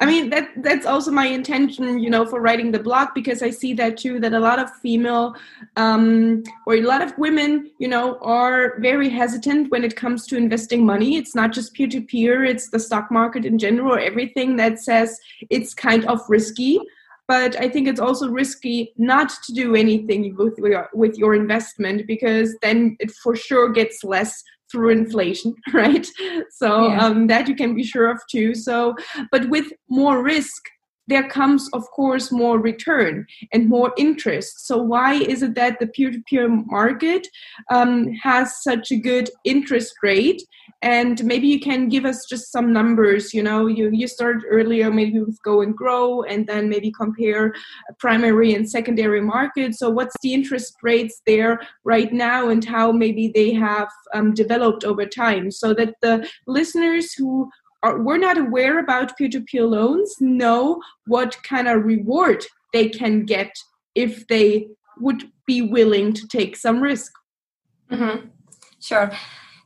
I 0.00 0.06
mean 0.06 0.30
that 0.30 0.48
that's 0.56 0.86
also 0.86 1.10
my 1.10 1.26
intention, 1.26 1.98
you 1.98 2.08
know, 2.08 2.24
for 2.24 2.40
writing 2.40 2.72
the 2.72 2.78
blog 2.78 3.08
because 3.14 3.42
I 3.42 3.50
see 3.50 3.74
that 3.74 3.98
too 3.98 4.18
that 4.20 4.32
a 4.32 4.40
lot 4.40 4.58
of 4.58 4.74
female 4.76 5.36
um, 5.76 6.42
or 6.66 6.76
a 6.76 6.80
lot 6.80 7.02
of 7.02 7.16
women, 7.18 7.70
you 7.78 7.86
know, 7.86 8.18
are 8.22 8.78
very 8.80 9.10
hesitant 9.10 9.70
when 9.70 9.84
it 9.84 9.96
comes 9.96 10.26
to 10.28 10.38
investing 10.38 10.86
money. 10.86 11.18
It's 11.18 11.34
not 11.34 11.52
just 11.52 11.74
peer 11.74 11.86
to 11.88 12.00
peer; 12.00 12.44
it's 12.44 12.70
the 12.70 12.80
stock 12.80 13.10
market 13.10 13.44
in 13.44 13.58
general. 13.58 13.98
Everything 13.98 14.56
that 14.56 14.78
says 14.78 15.20
it's 15.50 15.74
kind 15.74 16.06
of 16.06 16.20
risky. 16.28 16.80
But 17.28 17.54
I 17.60 17.68
think 17.68 17.86
it's 17.86 18.00
also 18.00 18.28
risky 18.28 18.92
not 18.96 19.28
to 19.44 19.52
do 19.52 19.76
anything 19.76 20.34
with 20.34 20.58
with 20.94 21.18
your 21.18 21.34
investment 21.34 22.06
because 22.06 22.56
then 22.62 22.96
it 23.00 23.10
for 23.10 23.36
sure 23.36 23.68
gets 23.68 24.02
less 24.02 24.42
through 24.70 24.90
inflation, 24.90 25.54
right? 25.72 26.06
So 26.50 26.88
yeah. 26.88 27.04
um, 27.04 27.26
that 27.28 27.48
you 27.48 27.54
can 27.54 27.74
be 27.74 27.82
sure 27.82 28.10
of 28.10 28.20
too. 28.30 28.54
So, 28.54 28.94
but 29.30 29.48
with 29.48 29.72
more 29.88 30.22
risk, 30.22 30.62
there 31.10 31.28
comes, 31.28 31.68
of 31.72 31.84
course, 31.90 32.30
more 32.30 32.58
return 32.58 33.26
and 33.52 33.68
more 33.68 33.92
interest. 33.98 34.66
So, 34.66 34.78
why 34.78 35.14
is 35.14 35.42
it 35.42 35.54
that 35.56 35.80
the 35.80 35.88
peer 35.88 36.10
to 36.12 36.22
peer 36.28 36.48
market 36.48 37.26
um, 37.70 38.12
has 38.22 38.62
such 38.62 38.90
a 38.92 38.96
good 38.96 39.28
interest 39.44 39.94
rate? 40.02 40.40
And 40.82 41.22
maybe 41.24 41.46
you 41.46 41.60
can 41.60 41.88
give 41.88 42.06
us 42.06 42.24
just 42.28 42.50
some 42.50 42.72
numbers. 42.72 43.34
You 43.34 43.42
know, 43.42 43.66
you, 43.66 43.90
you 43.92 44.08
started 44.08 44.44
earlier 44.48 44.90
maybe 44.90 45.20
with 45.20 45.38
Go 45.42 45.60
and 45.60 45.76
Grow, 45.76 46.22
and 46.22 46.46
then 46.46 46.68
maybe 46.68 46.90
compare 46.90 47.54
primary 47.98 48.54
and 48.54 48.68
secondary 48.68 49.20
market. 49.20 49.74
So, 49.74 49.90
what's 49.90 50.16
the 50.22 50.32
interest 50.32 50.74
rates 50.82 51.20
there 51.26 51.60
right 51.84 52.12
now, 52.12 52.48
and 52.48 52.64
how 52.64 52.92
maybe 52.92 53.30
they 53.34 53.52
have 53.52 53.88
um, 54.14 54.32
developed 54.32 54.84
over 54.84 55.04
time, 55.04 55.50
so 55.50 55.74
that 55.74 55.94
the 56.00 56.26
listeners 56.46 57.12
who 57.12 57.50
are, 57.82 58.02
we're 58.02 58.18
not 58.18 58.38
aware 58.38 58.78
about 58.78 59.16
peer-to-peer 59.16 59.64
loans 59.64 60.14
know 60.20 60.80
what 61.06 61.42
kind 61.42 61.68
of 61.68 61.84
reward 61.84 62.44
they 62.72 62.88
can 62.88 63.24
get 63.24 63.52
if 63.94 64.26
they 64.28 64.68
would 64.98 65.24
be 65.46 65.62
willing 65.62 66.12
to 66.12 66.26
take 66.28 66.56
some 66.56 66.80
risk. 66.80 67.12
Mm-hmm. 67.90 68.28
Sure. 68.80 69.10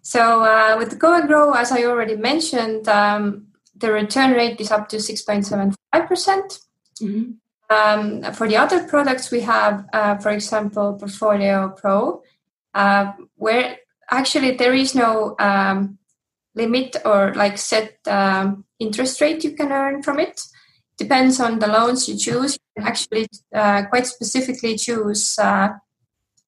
So 0.04 0.44
uh, 0.44 0.76
with 0.78 0.98
Go 0.98 1.14
and 1.14 1.26
Grow, 1.26 1.52
as 1.52 1.72
I 1.72 1.84
already 1.84 2.14
mentioned, 2.14 2.86
um, 2.88 3.46
the 3.74 3.90
return 3.90 4.32
rate 4.32 4.60
is 4.60 4.70
up 4.70 4.86
to 4.90 4.98
6.75%. 4.98 5.74
percent 6.06 6.60
mm-hmm. 7.00 7.32
um, 7.74 8.32
for 8.34 8.46
the 8.46 8.58
other 8.58 8.86
products, 8.86 9.30
we 9.30 9.40
have, 9.40 9.86
uh, 9.94 10.16
for 10.18 10.28
example, 10.28 10.92
Portfolio 10.92 11.70
Pro, 11.70 12.22
uh, 12.74 13.12
where 13.36 13.78
actually 14.10 14.50
there 14.50 14.74
is 14.74 14.94
no 14.94 15.36
um, 15.38 15.98
limit 16.54 16.96
or 17.06 17.32
like 17.34 17.56
set 17.56 17.96
um, 18.06 18.66
interest 18.78 19.22
rate 19.22 19.42
you 19.42 19.52
can 19.52 19.72
earn 19.72 20.02
from 20.02 20.20
it. 20.20 20.38
Depends 20.98 21.40
on 21.40 21.60
the 21.60 21.66
loans 21.66 22.06
you 22.10 22.18
choose. 22.18 22.58
You 22.76 22.82
can 22.82 22.88
actually 22.88 23.26
uh, 23.54 23.86
quite 23.86 24.06
specifically 24.06 24.76
choose 24.76 25.38
uh, 25.38 25.70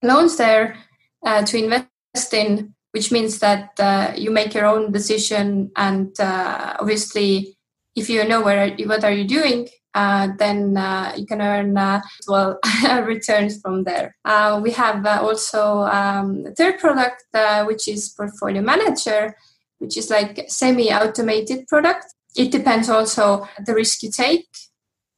loans 0.03 0.37
there 0.37 0.77
uh, 1.25 1.43
to 1.47 1.57
invest 1.57 2.35
in, 2.35 2.76
which 2.97 3.13
means 3.13 3.41
that 3.41 3.79
uh, 3.79 4.11
you 4.17 4.31
make 4.31 4.55
your 4.55 4.65
own 4.65 4.91
decision. 4.91 5.71
And 5.77 6.19
uh, 6.19 6.77
obviously, 6.81 7.59
if 7.95 8.09
you 8.09 8.25
know 8.25 8.41
where 8.41 8.75
what 8.87 9.05
are 9.05 9.13
you 9.13 9.29
doing, 9.29 9.69
uh, 9.93 10.29
then 10.39 10.79
uh, 10.79 11.13
you 11.15 11.27
can 11.27 11.43
earn 11.43 11.77
uh, 11.77 12.01
well 12.27 12.59
returns 13.05 13.61
from 13.61 13.85
there. 13.85 14.17
we 14.63 14.71
have 14.71 15.05
also 15.05 15.81
um, 15.99 16.47
a 16.47 16.55
third 16.55 16.79
product, 16.79 17.25
which 17.67 17.87
is 17.87 18.15
Portfolio 18.17 18.63
Manager, 18.63 19.37
which 19.77 19.99
is 19.99 20.09
like 20.09 20.47
semi-automated 20.49 21.69
product. 21.69 22.07
It 22.35 22.51
depends 22.51 22.89
also 22.89 23.47
the 23.67 23.75
risk 23.75 24.03
you 24.05 24.11
take. 24.11 24.49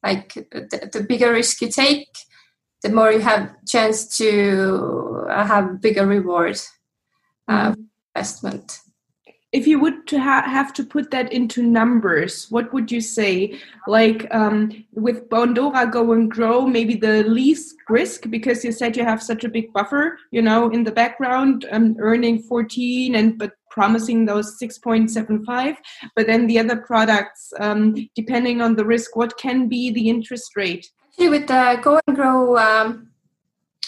Like 0.02 0.34
the, 0.34 0.90
the 0.92 1.04
bigger 1.08 1.30
risk 1.32 1.62
you 1.62 1.70
take, 1.70 2.08
the 2.82 2.90
more 2.90 3.12
you 3.12 3.20
have 3.20 3.54
chance 3.68 4.16
to 4.18 5.26
have 5.28 5.80
bigger 5.80 6.04
reward 6.04 6.58
uh, 7.48 7.74
investment. 8.14 8.80
if 9.50 9.66
you 9.66 9.78
would 9.80 10.06
to 10.06 10.20
ha 10.20 10.42
have 10.44 10.72
to 10.74 10.84
put 10.84 11.10
that 11.10 11.32
into 11.32 11.62
numbers, 11.62 12.50
what 12.50 12.70
would 12.72 12.92
you 12.92 13.00
say? 13.00 13.58
Like 13.86 14.26
um, 14.30 14.84
with 14.92 15.28
Bondora 15.30 15.90
Go 15.90 16.12
and 16.12 16.30
Grow, 16.30 16.66
maybe 16.66 16.94
the 16.94 17.22
least 17.24 17.76
risk 17.88 18.28
because 18.28 18.62
you 18.64 18.72
said 18.72 18.96
you 18.96 19.04
have 19.04 19.22
such 19.22 19.44
a 19.44 19.48
big 19.48 19.72
buffer, 19.72 20.18
you 20.30 20.42
know, 20.42 20.68
in 20.70 20.84
the 20.84 20.92
background, 20.92 21.64
um, 21.70 21.96
earning 21.98 22.42
14 22.42 23.14
and 23.14 23.38
but 23.38 23.52
promising 23.70 24.26
those 24.26 24.58
6.75. 24.60 25.76
But 26.14 26.26
then 26.26 26.46
the 26.46 26.58
other 26.58 26.76
products, 26.76 27.52
um, 27.58 27.94
depending 28.14 28.60
on 28.60 28.76
the 28.76 28.84
risk, 28.84 29.16
what 29.16 29.38
can 29.38 29.68
be 29.68 29.90
the 29.90 30.08
interest 30.10 30.56
rate? 30.56 30.90
Actually, 31.06 31.30
with 31.30 31.46
the 31.46 31.80
Go 31.82 32.00
and 32.06 32.16
Grow. 32.16 32.58
Um 32.58 33.07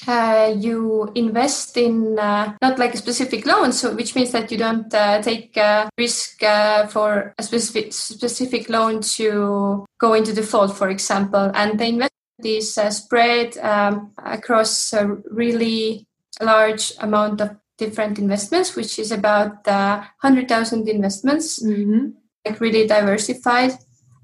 uh, 0.06 0.54
you 0.56 1.10
invest 1.14 1.76
in 1.76 2.18
uh, 2.18 2.54
not 2.62 2.78
like 2.78 2.94
a 2.94 2.98
specific 2.98 3.46
loan, 3.46 3.72
so 3.72 3.94
which 3.94 4.14
means 4.14 4.32
that 4.32 4.50
you 4.50 4.58
don't 4.58 4.92
uh, 4.94 5.20
take 5.22 5.58
risk 5.98 6.42
uh, 6.42 6.86
for 6.86 7.34
a 7.38 7.42
specific 7.42 7.92
specific 7.92 8.68
loan 8.68 9.00
to 9.02 9.84
go 9.98 10.14
into 10.14 10.32
default, 10.32 10.76
for 10.76 10.88
example, 10.88 11.50
and 11.54 11.78
the 11.78 11.86
investment 11.86 12.12
is 12.44 12.78
uh, 12.78 12.90
spread 12.90 13.56
um, 13.58 14.12
across 14.24 14.92
a 14.92 15.06
really 15.30 16.06
large 16.40 16.92
amount 17.00 17.40
of 17.40 17.56
different 17.76 18.18
investments, 18.18 18.76
which 18.76 18.98
is 18.98 19.12
about 19.12 19.66
uh, 19.68 20.02
hundred 20.22 20.48
thousand 20.48 20.88
investments, 20.88 21.62
mm-hmm. 21.62 22.08
like 22.46 22.60
really 22.60 22.86
diversified, 22.86 23.72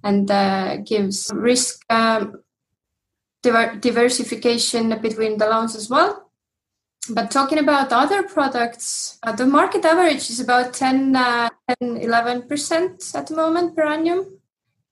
and 0.03 0.87
gives 0.87 1.31
risk. 1.35 1.81
Um, 1.91 2.41
diver- 3.47 3.77
diversification 3.77 4.99
between 5.01 5.39
the 5.39 5.49
loans 5.49 5.75
as 5.77 5.89
well. 5.89 6.31
But 7.09 7.31
talking 7.31 7.59
about 7.59 7.93
other 7.93 8.25
products, 8.25 9.19
uh, 9.23 9.33
the 9.33 9.47
market 9.47 9.85
average 9.85 10.29
is 10.31 10.41
about 10.41 10.75
10, 10.75 11.15
uh, 11.15 11.49
10 11.81 12.01
11% 12.01 13.15
at 13.15 13.27
the 13.29 13.37
moment 13.37 13.77
per 13.77 13.85
annum. 13.85 14.41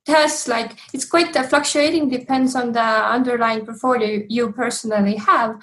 It 0.06 0.12
has 0.12 0.46
like, 0.46 0.78
it's 0.92 1.06
quite 1.06 1.34
uh, 1.36 1.42
fluctuating, 1.42 2.08
depends 2.08 2.54
on 2.54 2.72
the 2.72 2.88
underlying 3.16 3.64
portfolio 3.66 4.22
you 4.28 4.52
personally 4.52 5.16
have. 5.16 5.60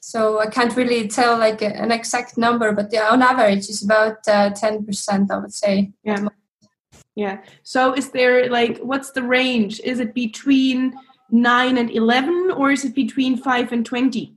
So 0.00 0.38
I 0.38 0.46
can't 0.46 0.76
really 0.76 1.08
tell 1.08 1.36
like 1.38 1.60
an 1.62 1.90
exact 1.90 2.38
number, 2.38 2.72
but 2.72 2.88
yeah, 2.92 3.08
on 3.10 3.22
average, 3.22 3.68
it's 3.68 3.84
about 3.84 4.18
uh, 4.28 4.50
10%, 4.50 5.30
I 5.30 5.38
would 5.38 5.52
say. 5.52 5.92
Yeah. 6.04 6.28
Yeah. 7.16 7.42
So 7.64 7.94
is 7.94 8.10
there 8.10 8.48
like, 8.48 8.78
what's 8.78 9.10
the 9.10 9.22
range? 9.22 9.80
Is 9.80 9.98
it 9.98 10.14
between 10.14 10.94
9 11.32 11.78
and 11.78 11.90
11 11.90 12.52
or 12.56 12.70
is 12.70 12.84
it 12.84 12.94
between 12.94 13.36
5 13.36 13.72
and 13.72 13.86
20 13.86 14.34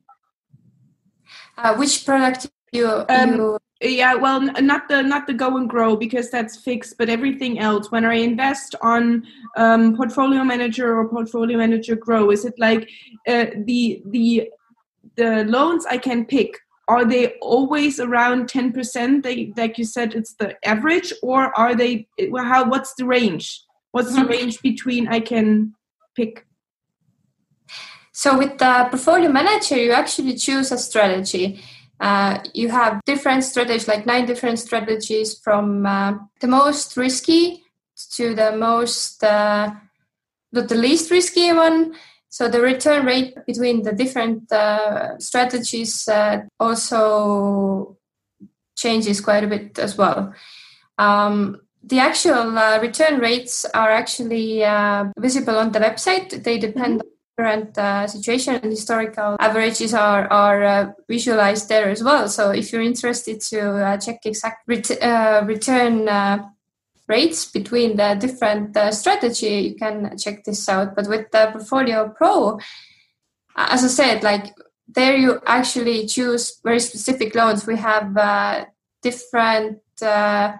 uh, 1.58 1.76
which 1.76 2.06
product 2.06 2.50
you, 2.72 2.88
um, 3.10 3.36
you 3.36 3.58
yeah 3.82 4.16
well 4.16 4.42
not 4.42 4.88
the 4.88 5.02
not 5.02 5.28
the 5.28 5.34
go 5.34 5.58
and 5.58 5.70
grow 5.70 5.96
because 5.96 6.32
that's 6.32 6.58
fixed 6.58 6.98
but 6.98 7.10
everything 7.10 7.60
else. 7.60 7.92
When 7.92 8.06
i 8.06 8.16
invest 8.16 8.76
on 8.82 9.24
um, 9.58 9.96
portfolio 9.96 10.44
manager 10.44 10.98
or 10.98 11.08
portfolio 11.08 11.58
manager 11.58 11.96
grow 11.96 12.32
is 12.32 12.46
it 12.46 12.54
like 12.58 12.90
uh, 13.28 13.48
the 13.66 14.02
the 14.08 14.50
the 15.16 15.44
loans 15.46 15.86
i 15.86 15.98
can 15.98 16.26
pick 16.26 16.58
are 16.88 17.06
they 17.06 17.34
always 17.42 18.00
around 18.00 18.50
10% 18.50 19.24
they 19.24 19.54
like 19.56 19.78
you 19.78 19.86
said 19.86 20.14
it's 20.14 20.34
the 20.36 20.56
average 20.68 21.14
or 21.22 21.58
are 21.58 21.76
they 21.76 22.08
how 22.38 22.68
what's 22.70 22.94
the 22.96 23.06
range? 23.06 23.64
What's 23.92 24.14
the 24.14 24.22
mm-hmm. 24.22 24.32
range 24.32 24.62
between 24.62 25.08
i 25.08 25.20
can 25.20 25.74
pick 26.16 26.46
so 28.14 28.38
with 28.38 28.60
the 28.60 28.88
portfolio 28.92 29.30
manager, 29.30 29.76
you 29.76 29.92
actually 29.92 30.36
choose 30.36 30.72
a 30.72 30.78
strategy. 30.78 31.60
Uh, 32.00 32.38
you 32.54 32.70
have 32.70 33.02
different 33.06 33.44
strategies, 33.44 33.88
like 33.88 34.06
nine 34.06 34.28
different 34.28 34.60
strategies 34.60 35.40
from 35.40 35.86
uh, 35.86 36.14
the 36.40 36.48
most 36.48 36.96
risky 36.96 37.64
to 38.12 38.36
the 38.36 38.56
most, 38.56 39.24
uh, 39.24 39.72
the 40.52 40.76
least 40.76 41.10
risky 41.10 41.52
one. 41.54 41.96
So 42.30 42.48
the 42.48 42.62
return 42.62 43.04
rate 43.06 43.36
between 43.48 43.82
the 43.82 43.94
different 43.94 44.52
uh, 44.52 45.18
strategies 45.18 46.08
uh, 46.08 46.42
also 46.60 47.98
changes 48.78 49.22
quite 49.22 49.44
a 49.44 49.48
bit 49.48 49.80
as 49.80 49.98
well. 49.98 50.34
Um, 51.00 51.62
the 51.82 52.00
actual 52.00 52.58
uh, 52.58 52.80
return 52.80 53.20
rates 53.20 53.66
are 53.74 53.90
actually 53.90 54.60
visible 55.18 55.58
on 55.58 55.72
the 55.72 55.80
website. 55.80 56.44
They 56.44 56.60
depend 56.60 57.00
mm-hmm 57.00 57.13
current 57.38 57.78
uh, 57.78 58.08
situation 58.08 58.56
and 58.56 58.72
historical 58.72 59.36
averages 59.40 59.94
are 59.94 60.28
are 60.32 60.64
uh, 60.64 60.92
visualized 61.10 61.68
there 61.68 61.90
as 61.90 62.04
well. 62.04 62.30
So 62.30 62.52
if 62.52 62.72
you're 62.72 62.82
interested 62.82 63.42
to 63.50 63.60
uh, 63.86 63.98
check 63.98 64.20
exact 64.26 64.68
ret- 64.68 65.02
uh, 65.02 65.44
return 65.46 66.08
uh, 66.08 66.50
rates 67.08 67.46
between 67.52 67.98
the 67.98 68.16
different 68.20 68.78
uh, 68.78 68.92
strategy, 68.92 69.70
you 69.70 69.76
can 69.76 70.18
check 70.18 70.44
this 70.44 70.70
out. 70.70 70.96
But 70.96 71.08
with 71.08 71.32
the 71.32 71.50
Portfolio 71.52 72.10
Pro, 72.10 72.60
as 73.56 73.84
I 73.84 73.88
said, 73.88 74.24
like 74.24 74.54
there 74.88 75.18
you 75.18 75.40
actually 75.46 76.06
choose 76.06 76.60
very 76.64 76.80
specific 76.80 77.34
loans. 77.34 77.66
We 77.66 77.78
have 77.78 78.68
different 79.02 79.80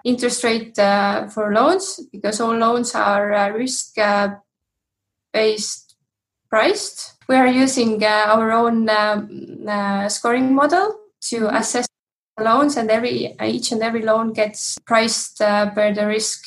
interest 0.04 0.42
rate 0.42 0.74
for 0.76 1.52
loans 1.52 2.00
because 2.10 2.40
all 2.40 2.56
loans 2.56 2.94
are 2.94 3.52
risk 3.52 3.94
based 5.32 5.83
priced. 6.54 7.18
We 7.28 7.34
are 7.34 7.48
using 7.48 8.04
uh, 8.04 8.30
our 8.34 8.52
own 8.52 8.88
um, 8.88 9.66
uh, 9.66 10.08
scoring 10.08 10.54
model 10.54 10.86
to 11.30 11.36
mm-hmm. 11.36 11.56
assess 11.56 11.88
loans, 12.38 12.76
and 12.76 12.88
every 12.90 13.34
each 13.42 13.72
and 13.72 13.82
every 13.82 14.02
loan 14.02 14.32
gets 14.32 14.78
priced 14.86 15.40
uh, 15.40 15.70
per 15.74 15.92
the 15.92 16.06
risk 16.06 16.46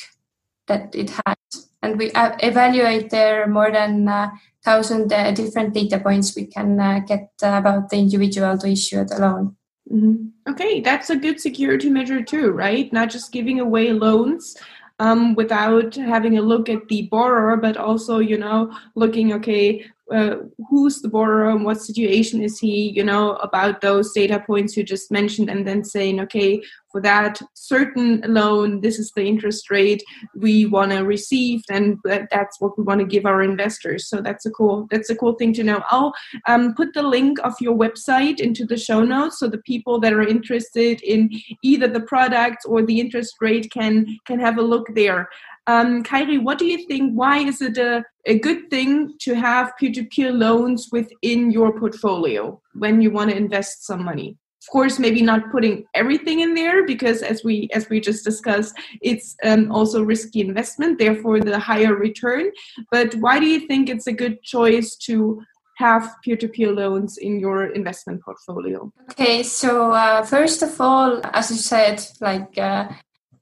that 0.66 0.94
it 0.94 1.10
has. 1.10 1.68
And 1.82 1.98
we 1.98 2.10
evaluate 2.14 3.10
there 3.10 3.46
more 3.46 3.70
than 3.70 4.08
uh, 4.08 4.30
thousand 4.64 5.12
uh, 5.12 5.30
different 5.32 5.74
data 5.74 6.00
points 6.00 6.34
we 6.34 6.46
can 6.46 6.80
uh, 6.80 7.00
get 7.00 7.28
about 7.42 7.90
the 7.90 7.98
individual 7.98 8.56
to 8.56 8.66
issue 8.66 9.04
the 9.04 9.18
loan. 9.18 9.56
Mm-hmm. 9.92 10.50
Okay, 10.50 10.80
that's 10.80 11.10
a 11.10 11.16
good 11.16 11.38
security 11.38 11.90
measure 11.90 12.22
too, 12.22 12.50
right? 12.52 12.90
Not 12.92 13.10
just 13.10 13.30
giving 13.30 13.60
away 13.60 13.92
loans, 13.92 14.56
um, 14.98 15.34
without 15.34 15.94
having 15.94 16.38
a 16.38 16.42
look 16.42 16.68
at 16.68 16.88
the 16.88 17.08
borrower, 17.10 17.56
but 17.56 17.76
also, 17.76 18.18
you 18.18 18.38
know, 18.38 18.74
looking, 18.94 19.32
okay, 19.34 19.84
uh, 20.12 20.36
who's 20.68 21.00
the 21.00 21.08
borrower 21.08 21.50
and 21.50 21.64
what 21.64 21.80
situation 21.80 22.42
is 22.42 22.58
he 22.58 22.90
you 22.90 23.04
know 23.04 23.36
about 23.36 23.80
those 23.80 24.12
data 24.12 24.42
points 24.46 24.76
you 24.76 24.82
just 24.82 25.10
mentioned 25.10 25.48
and 25.50 25.66
then 25.66 25.84
saying 25.84 26.20
okay 26.20 26.60
for 26.90 27.00
that 27.00 27.40
certain 27.54 28.22
loan 28.26 28.80
this 28.80 28.98
is 28.98 29.12
the 29.14 29.22
interest 29.22 29.70
rate 29.70 30.02
we 30.34 30.66
want 30.66 30.90
to 30.90 31.00
receive 31.00 31.60
and 31.70 31.98
that's 32.04 32.60
what 32.60 32.76
we 32.78 32.84
want 32.84 33.00
to 33.00 33.06
give 33.06 33.26
our 33.26 33.42
investors. 33.42 34.08
So 34.08 34.20
that's 34.20 34.46
a 34.46 34.50
cool 34.50 34.86
that's 34.90 35.10
a 35.10 35.16
cool 35.16 35.34
thing 35.34 35.52
to 35.54 35.64
know. 35.64 35.82
I'll 35.90 36.12
um, 36.46 36.74
put 36.74 36.94
the 36.94 37.02
link 37.02 37.38
of 37.44 37.54
your 37.60 37.76
website 37.76 38.40
into 38.40 38.64
the 38.64 38.76
show 38.76 39.04
notes 39.04 39.38
so 39.38 39.48
the 39.48 39.58
people 39.58 40.00
that 40.00 40.12
are 40.12 40.26
interested 40.26 41.00
in 41.02 41.30
either 41.62 41.88
the 41.88 42.00
product 42.00 42.64
or 42.66 42.84
the 42.84 43.00
interest 43.00 43.34
rate 43.40 43.70
can 43.70 44.06
can 44.26 44.38
have 44.40 44.58
a 44.58 44.62
look 44.62 44.86
there 44.94 45.28
um, 45.68 46.02
Kairi, 46.02 46.42
what 46.42 46.58
do 46.58 46.64
you 46.64 46.86
think? 46.86 47.12
Why 47.12 47.38
is 47.40 47.60
it 47.60 47.76
a, 47.76 48.02
a 48.24 48.38
good 48.38 48.70
thing 48.70 49.12
to 49.20 49.34
have 49.34 49.76
peer 49.78 49.92
to 49.92 50.04
peer 50.04 50.32
loans 50.32 50.88
within 50.90 51.50
your 51.50 51.78
portfolio 51.78 52.58
when 52.72 53.02
you 53.02 53.10
want 53.10 53.30
to 53.30 53.36
invest 53.36 53.84
some 53.84 54.02
money? 54.02 54.38
Of 54.62 54.72
course, 54.72 54.98
maybe 54.98 55.20
not 55.20 55.50
putting 55.52 55.84
everything 55.94 56.40
in 56.40 56.54
there 56.54 56.86
because, 56.86 57.22
as 57.22 57.44
we 57.44 57.68
as 57.74 57.88
we 57.90 58.00
just 58.00 58.24
discussed, 58.24 58.74
it's 59.02 59.36
um, 59.44 59.70
also 59.70 60.02
risky 60.02 60.40
investment. 60.40 60.98
Therefore, 60.98 61.38
the 61.40 61.58
higher 61.58 61.94
return. 61.94 62.50
But 62.90 63.14
why 63.16 63.38
do 63.38 63.46
you 63.46 63.60
think 63.66 63.88
it's 63.88 64.06
a 64.06 64.12
good 64.12 64.42
choice 64.42 64.96
to 65.08 65.42
have 65.76 66.16
peer-to-peer 66.24 66.72
loans 66.72 67.18
in 67.18 67.38
your 67.38 67.66
investment 67.66 68.22
portfolio? 68.22 68.92
Okay, 69.12 69.42
so 69.42 69.92
uh, 69.92 70.22
first 70.22 70.62
of 70.62 70.80
all, 70.80 71.20
as 71.32 71.50
you 71.50 71.56
said, 71.56 72.04
like 72.20 72.58
uh, 72.58 72.88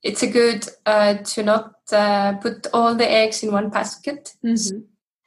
it's 0.02 0.22
a 0.22 0.26
good 0.26 0.68
uh, 0.84 1.14
to 1.14 1.42
not 1.42 1.74
uh, 1.92 2.34
put 2.34 2.66
all 2.72 2.94
the 2.94 3.10
eggs 3.10 3.42
in 3.42 3.52
one 3.52 3.70
basket. 3.70 4.34
Mm-hmm. 4.44 4.80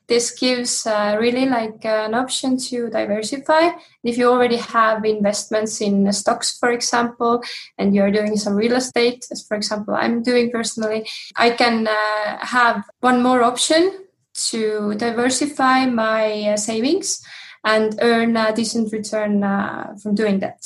This 0.08 0.32
gives 0.32 0.88
uh, 0.88 1.18
really 1.20 1.46
like 1.46 1.86
an 1.86 2.16
option 2.16 2.58
to 2.58 2.90
diversify. 2.90 3.70
If 4.04 4.18
you 4.18 4.28
already 4.28 4.58
have 4.58 5.06
investments 5.06 5.82
in 5.82 6.12
stocks, 6.14 6.58
for 6.58 6.72
example, 6.72 7.44
and 7.78 7.94
you're 7.94 8.12
doing 8.12 8.36
some 8.36 8.56
real 8.56 8.76
estate, 8.76 9.28
as 9.32 9.46
for 9.46 9.56
example 9.56 9.94
I'm 9.94 10.24
doing 10.24 10.50
personally, 10.50 11.08
I 11.36 11.52
can 11.52 11.88
uh, 11.88 12.44
have 12.44 12.86
one 13.02 13.22
more 13.22 13.44
option 13.44 14.06
to 14.50 14.96
diversify 14.96 15.86
my 15.86 16.54
uh, 16.54 16.58
savings 16.58 17.22
and 17.64 18.00
earn 18.02 18.36
a 18.36 18.52
decent 18.52 18.92
return 18.92 19.44
uh, 19.44 19.94
from 20.02 20.16
doing 20.16 20.40
that. 20.40 20.66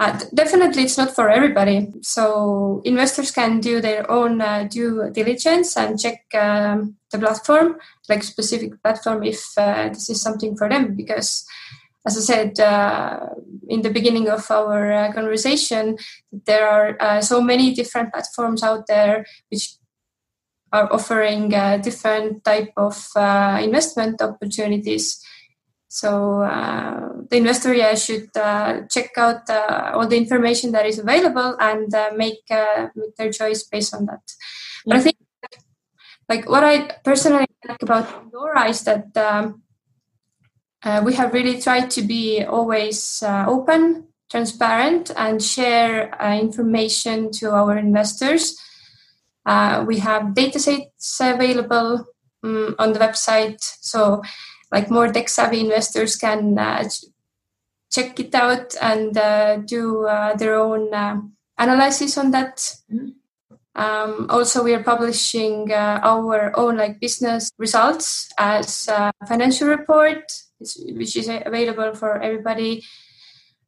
Uh, 0.00 0.18
definitely, 0.32 0.84
it's 0.84 0.96
not 0.96 1.14
for 1.14 1.28
everybody. 1.28 1.92
So 2.00 2.80
investors 2.86 3.30
can 3.30 3.60
do 3.60 3.82
their 3.82 4.10
own 4.10 4.40
uh, 4.40 4.64
due 4.64 5.10
diligence 5.12 5.76
and 5.76 6.00
check 6.00 6.24
um, 6.32 6.96
the 7.12 7.18
platform, 7.18 7.76
like 8.08 8.22
specific 8.22 8.82
platform, 8.82 9.22
if 9.22 9.44
uh, 9.58 9.90
this 9.90 10.08
is 10.08 10.22
something 10.22 10.56
for 10.56 10.70
them. 10.70 10.96
Because 10.96 11.44
as 12.06 12.16
I 12.16 12.20
said 12.20 12.58
uh, 12.58 13.26
in 13.68 13.82
the 13.82 13.90
beginning 13.90 14.30
of 14.30 14.50
our 14.50 14.90
uh, 14.90 15.12
conversation, 15.12 15.98
there 16.32 16.66
are 16.66 16.96
uh, 16.98 17.20
so 17.20 17.42
many 17.42 17.74
different 17.74 18.10
platforms 18.10 18.62
out 18.62 18.86
there 18.86 19.26
which 19.50 19.74
are 20.72 20.90
offering 20.90 21.50
different 21.82 22.42
type 22.42 22.72
of 22.78 22.94
investment 23.60 24.22
opportunities. 24.22 25.22
So 25.92 26.42
uh, 26.42 27.08
the 27.28 27.36
investor 27.36 27.74
yeah, 27.74 27.96
should 27.96 28.30
check 28.88 29.10
out 29.18 29.50
all 29.50 30.06
the 30.06 30.16
information 30.16 30.70
that 30.70 30.86
is 30.86 31.00
available 31.00 31.56
and 31.58 31.92
make, 32.16 32.46
make 32.94 33.16
their 33.16 33.32
choice 33.32 33.64
based 33.64 33.92
on 33.92 34.06
that. 34.06 34.22
But 34.86 34.96
I 34.96 35.00
think, 35.00 35.16
like 36.28 36.48
what 36.48 36.62
I 36.62 36.94
personally 37.02 37.46
like 37.66 37.82
about 37.82 38.06
Bondora 38.06 38.70
is 38.70 38.84
that. 38.84 39.16
Um, 39.16 39.62
uh, 40.82 41.02
we 41.04 41.12
have 41.14 41.34
really 41.34 41.60
tried 41.60 41.90
to 41.90 42.02
be 42.02 42.42
always 42.42 43.22
uh, 43.22 43.44
open, 43.46 44.08
transparent, 44.30 45.10
and 45.16 45.42
share 45.42 46.10
uh, 46.22 46.38
information 46.38 47.30
to 47.30 47.50
our 47.50 47.76
investors. 47.76 48.58
Uh, 49.44 49.84
we 49.86 49.98
have 49.98 50.34
datasets 50.34 51.20
available 51.20 52.06
um, 52.42 52.74
on 52.78 52.92
the 52.94 52.98
website, 52.98 53.58
so 53.60 54.22
like 54.72 54.90
more 54.90 55.12
tech 55.12 55.28
savvy 55.28 55.60
investors 55.60 56.16
can 56.16 56.58
uh, 56.58 56.88
check 57.92 58.18
it 58.20 58.34
out 58.34 58.74
and 58.80 59.16
uh, 59.16 59.56
do 59.58 60.06
their 60.38 60.54
own 60.54 60.90
analysis 61.58 62.16
on 62.18 62.30
that. 62.30 62.56
Mm-hmm. 62.92 63.08
Um, 63.76 64.26
also, 64.28 64.64
we 64.64 64.74
are 64.74 64.82
publishing 64.82 65.72
our 65.72 66.56
own 66.58 66.76
like 66.76 67.00
business 67.00 67.50
results 67.58 68.28
as 68.38 68.88
a 68.88 69.12
financial 69.26 69.68
report 69.68 70.30
which 70.60 71.16
is 71.16 71.28
available 71.28 71.94
for 71.94 72.20
everybody 72.20 72.84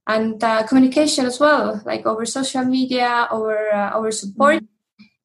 and 0.07 0.43
uh, 0.43 0.67
communication 0.67 1.27
as 1.27 1.41
well 1.41 1.81
like 1.85 2.07
over 2.07 2.27
social 2.27 2.65
media 2.65 3.29
over 3.31 3.73
uh, 3.73 3.91
our 3.97 4.11
support 4.11 4.57
mm-hmm. 4.57 4.67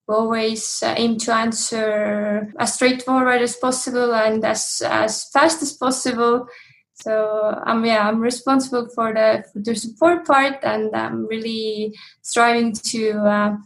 Always 0.07 0.81
uh, 0.83 0.93
aim 0.97 1.17
to 1.17 1.33
answer 1.33 2.51
as 2.59 2.73
straightforward 2.73 3.41
as 3.41 3.55
possible 3.55 4.13
and 4.13 4.43
as 4.45 4.81
as 4.85 5.29
fast 5.29 5.61
as 5.61 5.73
possible. 5.73 6.47
So 6.93 7.61
um 7.65 7.85
yeah 7.85 8.07
i'm 8.07 8.19
responsible 8.19 8.89
for 8.89 9.13
the 9.13 9.43
for 9.53 9.59
the 9.59 9.75
support 9.75 10.25
part 10.25 10.63
and 10.63 10.95
i'm 10.95 11.27
really 11.27 11.93
striving 12.23 12.73
to 12.73 13.11
uh, 13.19 13.57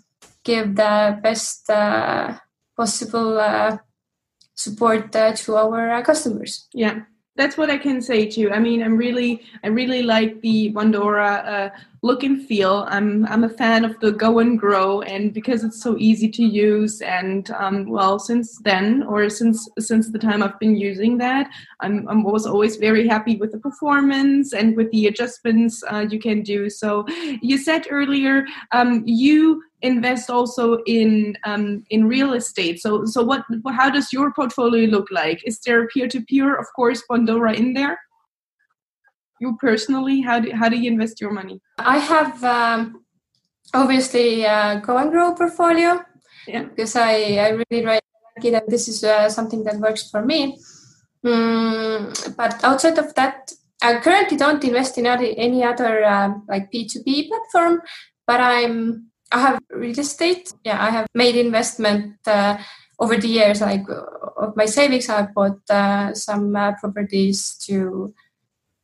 give 0.44 0.76
the 0.76 1.18
best 1.24 1.70
uh, 1.70 2.36
possible 2.76 3.40
uh, 3.40 3.78
support 4.56 5.14
to 5.14 5.56
our 5.56 6.04
customers. 6.04 6.68
Yeah 6.74 7.06
that's 7.38 7.58
what 7.58 7.70
I 7.70 7.78
can 7.78 8.02
say 8.02 8.26
too. 8.26 8.52
I 8.52 8.60
mean, 8.60 8.84
I'm 8.84 8.98
really, 8.98 9.42
I 9.64 9.68
really 9.68 10.04
like 10.04 10.42
the 10.42 10.72
Bondora 10.74 11.48
uh, 11.48 11.70
look 12.02 12.24
and 12.24 12.46
feel. 12.46 12.86
I'm, 12.90 13.26
I'm 13.28 13.46
a 13.46 13.50
fan 13.50 13.86
of 13.86 13.98
the 14.02 14.12
Go 14.12 14.40
and 14.40 14.60
Grow, 14.60 15.02
and 15.02 15.34
because 15.34 15.64
it's 15.64 15.82
so 15.82 15.96
easy 15.98 16.30
to 16.30 16.44
use, 16.44 17.02
and 17.02 17.50
um, 17.52 17.90
well, 17.90 18.20
since 18.20 18.60
then 18.60 19.04
or 19.04 19.30
since 19.30 19.68
since 19.80 20.12
the 20.12 20.20
time 20.20 20.44
I've 20.44 20.60
been 20.60 20.76
using 20.76 21.18
that, 21.20 21.50
I'm, 21.80 22.08
I'm 22.10 22.24
was 22.24 22.46
always 22.46 22.76
very 22.76 23.08
happy 23.08 23.38
with 23.38 23.54
the 23.54 23.60
performance 23.60 24.54
and 24.54 24.76
with 24.76 24.92
the 24.92 25.08
adjustments 25.08 25.84
uh, 25.90 26.06
you 26.10 26.20
can 26.20 26.42
do. 26.44 26.70
So, 26.70 27.06
you 27.42 27.58
said 27.58 27.88
earlier 27.90 28.46
um, 28.72 29.04
you 29.06 29.64
invest 29.82 30.30
also 30.30 30.80
in 30.86 31.38
um, 31.44 31.84
in 31.90 32.08
real 32.08 32.34
estate. 32.34 32.80
So 32.80 33.06
so 33.06 33.24
what 33.24 33.44
how 33.70 33.90
does 33.90 34.14
your 34.14 34.34
portfolio 34.34 34.88
look 34.88 35.10
like? 35.12 35.42
Is 35.46 35.60
there 35.62 35.88
peer 35.88 36.08
to 36.08 36.22
peer? 36.22 36.56
Of 36.56 36.68
course, 36.76 37.04
Bondora 37.10 37.56
in 37.56 37.74
there. 37.74 38.00
You 39.40 39.58
personally, 39.60 40.22
how 40.22 40.40
do 40.40 40.52
how 40.54 40.70
do 40.70 40.78
you 40.78 40.92
invest 40.92 41.22
your 41.22 41.32
money? 41.32 41.62
I 41.80 41.98
have 41.98 42.44
um, 42.44 43.04
obviously 43.74 44.44
a 44.44 44.82
Go 44.86 44.98
and 44.98 45.12
Grow 45.12 45.34
portfolio. 45.34 46.04
Yeah. 46.48 46.64
Because 46.64 46.96
I 46.96 47.38
I 47.38 47.50
really 47.50 47.86
like 47.86 48.02
it 48.44 48.54
and 48.54 48.68
this 48.68 48.88
is 48.88 49.04
uh, 49.04 49.30
something 49.30 49.64
that 49.64 49.78
works 49.78 50.10
for 50.10 50.26
me. 50.26 50.58
Mm, 51.26 52.36
but 52.36 52.64
outside 52.64 52.98
of 52.98 53.14
that, 53.16 53.52
I 53.82 54.00
currently 54.00 54.38
don't 54.38 54.64
invest 54.64 54.98
in 54.98 55.06
any 55.06 55.64
other 55.64 56.04
uh, 56.04 56.34
like 56.48 56.72
P2P 56.72 57.30
platform, 57.30 57.82
but 58.28 58.40
I'm 58.40 59.11
I 59.32 59.40
have 59.40 59.60
real 59.70 60.00
estate. 60.00 60.54
Yeah, 60.64 60.84
I 60.84 60.90
have 60.90 61.08
made 61.14 61.36
investment 61.36 62.16
uh, 62.28 62.58
over 63.00 63.18
the 63.18 63.28
years. 63.28 63.62
Like 63.62 63.86
of 64.38 64.56
my 64.56 64.66
savings, 64.66 65.10
I 65.10 65.24
bought 65.24 65.60
uh, 65.70 66.14
some 66.14 66.56
uh, 66.56 66.74
properties 66.74 67.56
to 67.68 68.14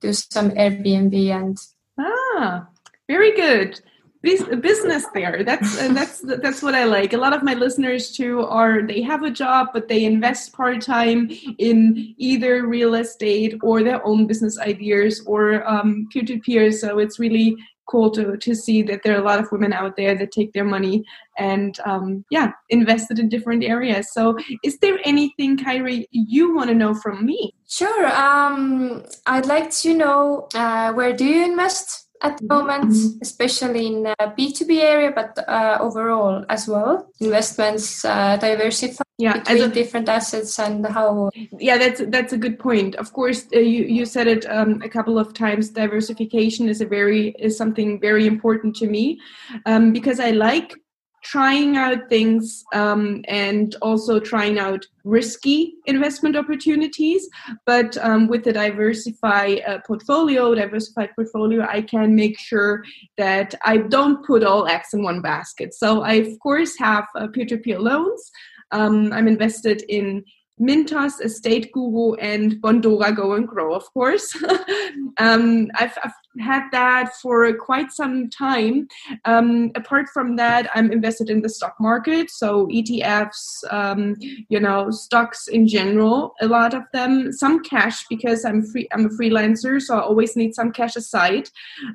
do 0.02 0.14
some 0.14 0.52
Airbnb 0.52 1.16
and. 1.30 1.58
Ah, 2.00 2.68
very 3.08 3.36
good 3.36 3.82
business 4.22 5.06
there 5.14 5.44
that's 5.44 5.80
uh, 5.80 5.94
that's 5.94 6.22
that's 6.42 6.62
what 6.62 6.74
i 6.76 6.84
like 6.84 7.14
a 7.14 7.18
lot 7.18 7.34
of 7.34 7.44
my 7.44 7.54
listeners 7.54 8.12
too 8.12 8.42
are 8.42 8.82
they 8.82 9.02
have 9.02 9.24
a 9.24 9.30
job 9.30 9.68
but 9.74 9.88
they 9.88 10.06
invest 10.06 10.54
part-time 10.54 11.30
in 11.60 12.16
either 12.18 12.66
real 12.66 12.96
estate 12.96 13.56
or 13.62 13.84
their 13.84 14.06
own 14.06 14.26
business 14.26 14.60
ideas 14.60 15.24
or 15.26 15.66
um, 15.68 16.08
peer-to-peer 16.12 16.72
so 16.72 17.00
it's 17.00 17.20
really 17.20 17.56
cool 17.88 18.12
to 18.12 18.38
to 18.38 18.56
see 18.56 18.82
that 18.82 19.02
there 19.04 19.16
are 19.16 19.22
a 19.22 19.24
lot 19.24 19.40
of 19.40 19.52
women 19.52 19.74
out 19.74 19.96
there 19.96 20.16
that 20.16 20.32
take 20.32 20.54
their 20.54 20.66
money 20.66 21.04
and 21.38 21.80
um, 21.86 22.24
yeah 22.30 22.52
invest 22.70 23.12
it 23.12 23.20
in 23.20 23.30
different 23.30 23.64
areas 23.64 24.12
so 24.14 24.38
is 24.64 24.78
there 24.80 25.00
anything 25.04 25.58
Kairi 25.58 26.06
you 26.12 26.56
want 26.56 26.70
to 26.70 26.76
know 26.76 26.94
from 26.94 27.26
me 27.26 27.54
sure 27.68 28.08
um, 28.08 29.04
I'd 29.26 29.46
like 29.46 29.72
to 29.82 29.94
know 29.94 30.48
uh, 30.54 30.94
where 30.94 31.14
do 31.14 31.26
you 31.26 31.46
invest 31.46 32.08
at 32.24 32.38
the 32.38 32.46
moment, 32.48 32.86
mm-hmm. 32.86 33.20
especially 33.22 33.88
in 33.88 34.08
uh, 34.08 34.16
P2P 34.20 34.80
area, 34.82 35.12
but 35.12 35.38
uh, 35.48 35.78
overall 35.80 36.44
as 36.50 36.68
well. 36.68 37.08
Investments 37.20 38.04
uh, 38.04 38.38
diversify 38.38 39.04
yeah, 39.18 39.40
between 39.40 39.64
a, 39.64 39.68
different 39.70 40.10
assets 40.10 40.60
and 40.60 40.86
how. 40.86 41.32
Yeah, 41.60 41.78
that's 41.78 42.02
that's 42.10 42.34
a 42.34 42.38
good 42.38 42.60
point. 42.60 42.96
Of 42.96 43.14
course, 43.14 43.48
uh, 43.54 43.60
you 43.60 43.84
you 43.86 44.06
said 44.06 44.28
it 44.28 44.46
um, 44.46 44.82
a 44.84 44.90
couple 44.90 45.18
of 45.18 45.34
times. 45.34 45.70
Diversification 45.70 46.70
is 46.70 46.82
a 46.82 46.86
very 46.86 47.36
is 47.40 47.58
something 47.58 48.00
very 48.00 48.28
important 48.28 48.76
to 48.78 48.88
me 48.88 49.20
um, 49.66 49.92
because 49.92 50.20
I 50.20 50.32
like 50.32 50.76
trying 51.24 51.76
out 51.76 52.08
things 52.10 52.64
um, 52.74 53.24
and 53.28 53.76
also 53.82 54.20
trying 54.20 54.60
out 54.60 54.86
risky 55.04 55.74
investment 55.86 56.36
opportunities. 56.38 57.28
But 57.66 57.98
um, 57.98 58.28
with 58.28 58.44
the 58.44 58.54
diversify 58.54 59.58
uh, 59.68 59.80
portfolio, 59.86 60.54
diversified 60.56 61.10
portfolio, 61.16 61.66
I 61.68 61.82
can 61.82 62.16
make 62.16 62.40
sure 62.40 62.84
that 63.18 63.56
I 63.66 63.78
don't 63.78 64.26
put 64.26 64.44
all 64.44 64.68
eggs 64.68 64.94
in 64.94 65.04
one 65.04 65.22
basket. 65.22 65.74
So 65.74 66.02
I 66.02 66.14
of 66.14 66.40
course 66.40 66.78
have 66.78 67.06
uh, 67.16 67.28
peer-to-peer 67.28 67.80
loans. 67.80 68.32
Um, 68.72 69.14
I'm 69.14 69.28
invested 69.28 69.84
in 69.90 70.24
Mintos, 70.60 71.22
Estate 71.22 71.72
Guru, 71.72 72.16
and 72.16 72.54
Bondora 72.62 73.16
Go 73.16 73.34
and 73.34 73.48
Grow, 73.48 73.74
of 73.74 73.86
course. 73.94 74.36
um, 75.20 75.70
I've, 75.76 75.98
I've, 76.04 76.14
had 76.40 76.64
that 76.72 77.14
for 77.22 77.52
quite 77.54 77.92
some 77.92 78.30
time. 78.30 78.88
Um, 79.26 79.72
apart 79.76 80.08
from 80.14 80.36
that, 80.38 80.70
I'm 80.76 80.92
invested 80.92 81.30
in 81.30 81.42
the 81.42 81.50
stock 81.50 81.76
market, 81.80 82.30
so 82.30 82.68
ETFs, 82.68 83.64
um, 83.70 84.16
you 84.50 84.60
know, 84.60 84.92
stocks 84.92 85.48
in 85.48 85.68
general. 85.68 86.34
A 86.42 86.48
lot 86.48 86.74
of 86.74 86.84
them, 86.94 87.32
some 87.32 87.64
cash 87.64 88.06
because 88.10 88.46
I'm 88.46 88.64
free. 88.64 88.88
I'm 88.92 89.06
a 89.06 89.10
freelancer, 89.10 89.82
so 89.82 89.98
I 89.98 90.02
always 90.02 90.36
need 90.36 90.54
some 90.56 90.72
cash 90.72 90.96
aside 90.96 91.50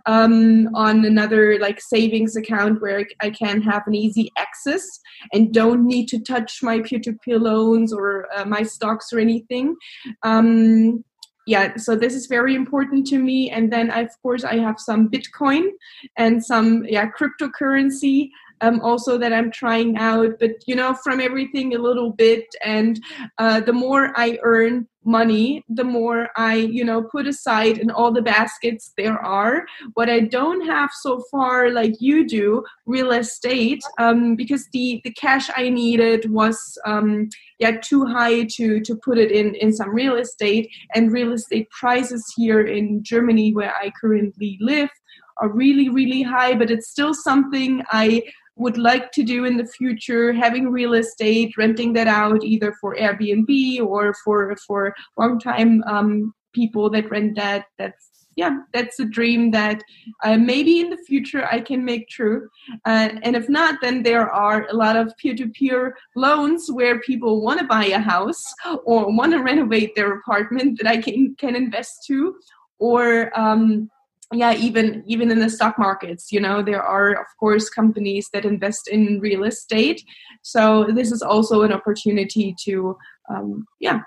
um, 0.06 0.68
on 0.74 1.04
another 1.04 1.58
like 1.58 1.80
savings 1.80 2.36
account 2.36 2.80
where 2.80 3.06
I 3.20 3.30
can 3.30 3.62
have 3.62 3.82
an 3.86 3.94
easy 3.94 4.30
access 4.36 4.86
and 5.32 5.52
don't 5.52 5.86
need 5.86 6.08
to 6.08 6.20
touch 6.20 6.62
my 6.62 6.80
peer-to-peer 6.80 7.38
loans 7.38 7.92
or 7.92 8.28
uh, 8.34 8.44
my 8.44 8.62
stocks 8.62 9.12
or 9.12 9.18
anything. 9.18 9.76
Um, 10.22 11.04
yeah, 11.46 11.76
so 11.76 11.96
this 11.96 12.14
is 12.14 12.26
very 12.26 12.54
important 12.54 13.06
to 13.08 13.18
me. 13.18 13.50
And 13.50 13.72
then, 13.72 13.90
of 13.90 14.10
course, 14.22 14.44
I 14.44 14.58
have 14.58 14.78
some 14.78 15.08
Bitcoin 15.08 15.70
and 16.16 16.44
some 16.44 16.84
yeah 16.84 17.10
cryptocurrency 17.10 18.30
um, 18.60 18.80
also 18.80 19.18
that 19.18 19.32
I'm 19.32 19.50
trying 19.50 19.96
out. 19.96 20.38
But 20.38 20.66
you 20.66 20.76
know, 20.76 20.94
from 20.94 21.20
everything 21.20 21.74
a 21.74 21.78
little 21.78 22.10
bit. 22.10 22.46
And 22.64 23.00
uh, 23.38 23.60
the 23.60 23.72
more 23.72 24.12
I 24.16 24.38
earn 24.42 24.86
money, 25.04 25.64
the 25.68 25.84
more 25.84 26.28
I 26.36 26.54
you 26.54 26.84
know 26.84 27.02
put 27.02 27.26
aside 27.26 27.78
in 27.78 27.90
all 27.90 28.12
the 28.12 28.22
baskets 28.22 28.92
there 28.96 29.18
are. 29.18 29.66
What 29.94 30.08
I 30.08 30.20
don't 30.20 30.66
have 30.66 30.90
so 30.92 31.22
far, 31.30 31.70
like 31.70 32.00
you 32.00 32.26
do, 32.26 32.64
real 32.86 33.12
estate, 33.12 33.82
um, 33.98 34.36
because 34.36 34.68
the 34.72 35.00
the 35.04 35.12
cash 35.12 35.50
I 35.56 35.68
needed 35.68 36.30
was 36.30 36.78
um, 36.86 37.28
yeah 37.58 37.78
too 37.80 38.06
high 38.06 38.44
to 38.56 38.80
to 38.80 38.96
put 38.96 39.18
it 39.18 39.30
in 39.30 39.54
in 39.56 39.72
some 39.72 39.90
real 39.94 40.16
estate. 40.16 40.70
And 40.94 41.12
real 41.12 41.32
estate 41.32 41.70
prices 41.70 42.32
here 42.36 42.62
in 42.62 43.02
Germany, 43.02 43.54
where 43.54 43.72
I 43.74 43.92
currently 44.00 44.58
live 44.60 44.90
are 45.38 45.48
really 45.48 45.88
really 45.88 46.22
high 46.22 46.54
but 46.54 46.70
it's 46.70 46.90
still 46.90 47.14
something 47.14 47.82
i 47.90 48.22
would 48.56 48.76
like 48.76 49.10
to 49.12 49.22
do 49.22 49.44
in 49.44 49.56
the 49.56 49.66
future 49.66 50.32
having 50.32 50.70
real 50.70 50.94
estate 50.94 51.56
renting 51.56 51.92
that 51.92 52.06
out 52.06 52.42
either 52.44 52.74
for 52.80 52.94
airbnb 52.96 53.80
or 53.80 54.14
for 54.24 54.54
for 54.66 54.94
long 55.16 55.38
time 55.38 55.82
um, 55.84 56.34
people 56.52 56.90
that 56.90 57.10
rent 57.10 57.34
that 57.34 57.64
that's 57.78 58.12
yeah, 58.36 58.58
that's 58.72 58.98
a 58.98 59.04
dream 59.04 59.50
that 59.50 59.82
uh, 60.24 60.36
maybe 60.36 60.80
in 60.80 60.90
the 60.90 60.96
future 60.96 61.46
I 61.50 61.60
can 61.60 61.84
make 61.84 62.08
true. 62.08 62.48
Uh, 62.86 63.10
and 63.22 63.36
if 63.36 63.48
not, 63.48 63.78
then 63.82 64.02
there 64.02 64.30
are 64.30 64.66
a 64.68 64.74
lot 64.74 64.96
of 64.96 65.12
peer-to-peer 65.18 65.96
loans 66.16 66.70
where 66.70 67.00
people 67.00 67.42
want 67.42 67.60
to 67.60 67.66
buy 67.66 67.86
a 67.86 67.98
house 67.98 68.42
or 68.84 69.14
want 69.14 69.32
to 69.32 69.42
renovate 69.42 69.94
their 69.94 70.18
apartment 70.18 70.78
that 70.78 70.88
I 70.88 70.96
can 70.96 71.34
can 71.38 71.54
invest 71.54 72.04
to, 72.06 72.36
or 72.78 73.38
um, 73.38 73.90
yeah 74.32 74.54
even 74.54 75.02
even 75.06 75.30
in 75.30 75.38
the 75.38 75.50
stock 75.50 75.78
markets 75.78 76.32
you 76.32 76.40
know 76.40 76.62
there 76.62 76.82
are 76.82 77.12
of 77.12 77.26
course 77.38 77.68
companies 77.68 78.28
that 78.32 78.44
invest 78.44 78.88
in 78.88 79.20
real 79.20 79.44
estate. 79.44 80.02
So 80.42 80.86
this 80.94 81.12
is 81.12 81.22
also 81.22 81.62
an 81.62 81.72
opportunity 81.72 82.54
to 82.64 82.96
um, 83.30 83.64
yeah 83.80 84.00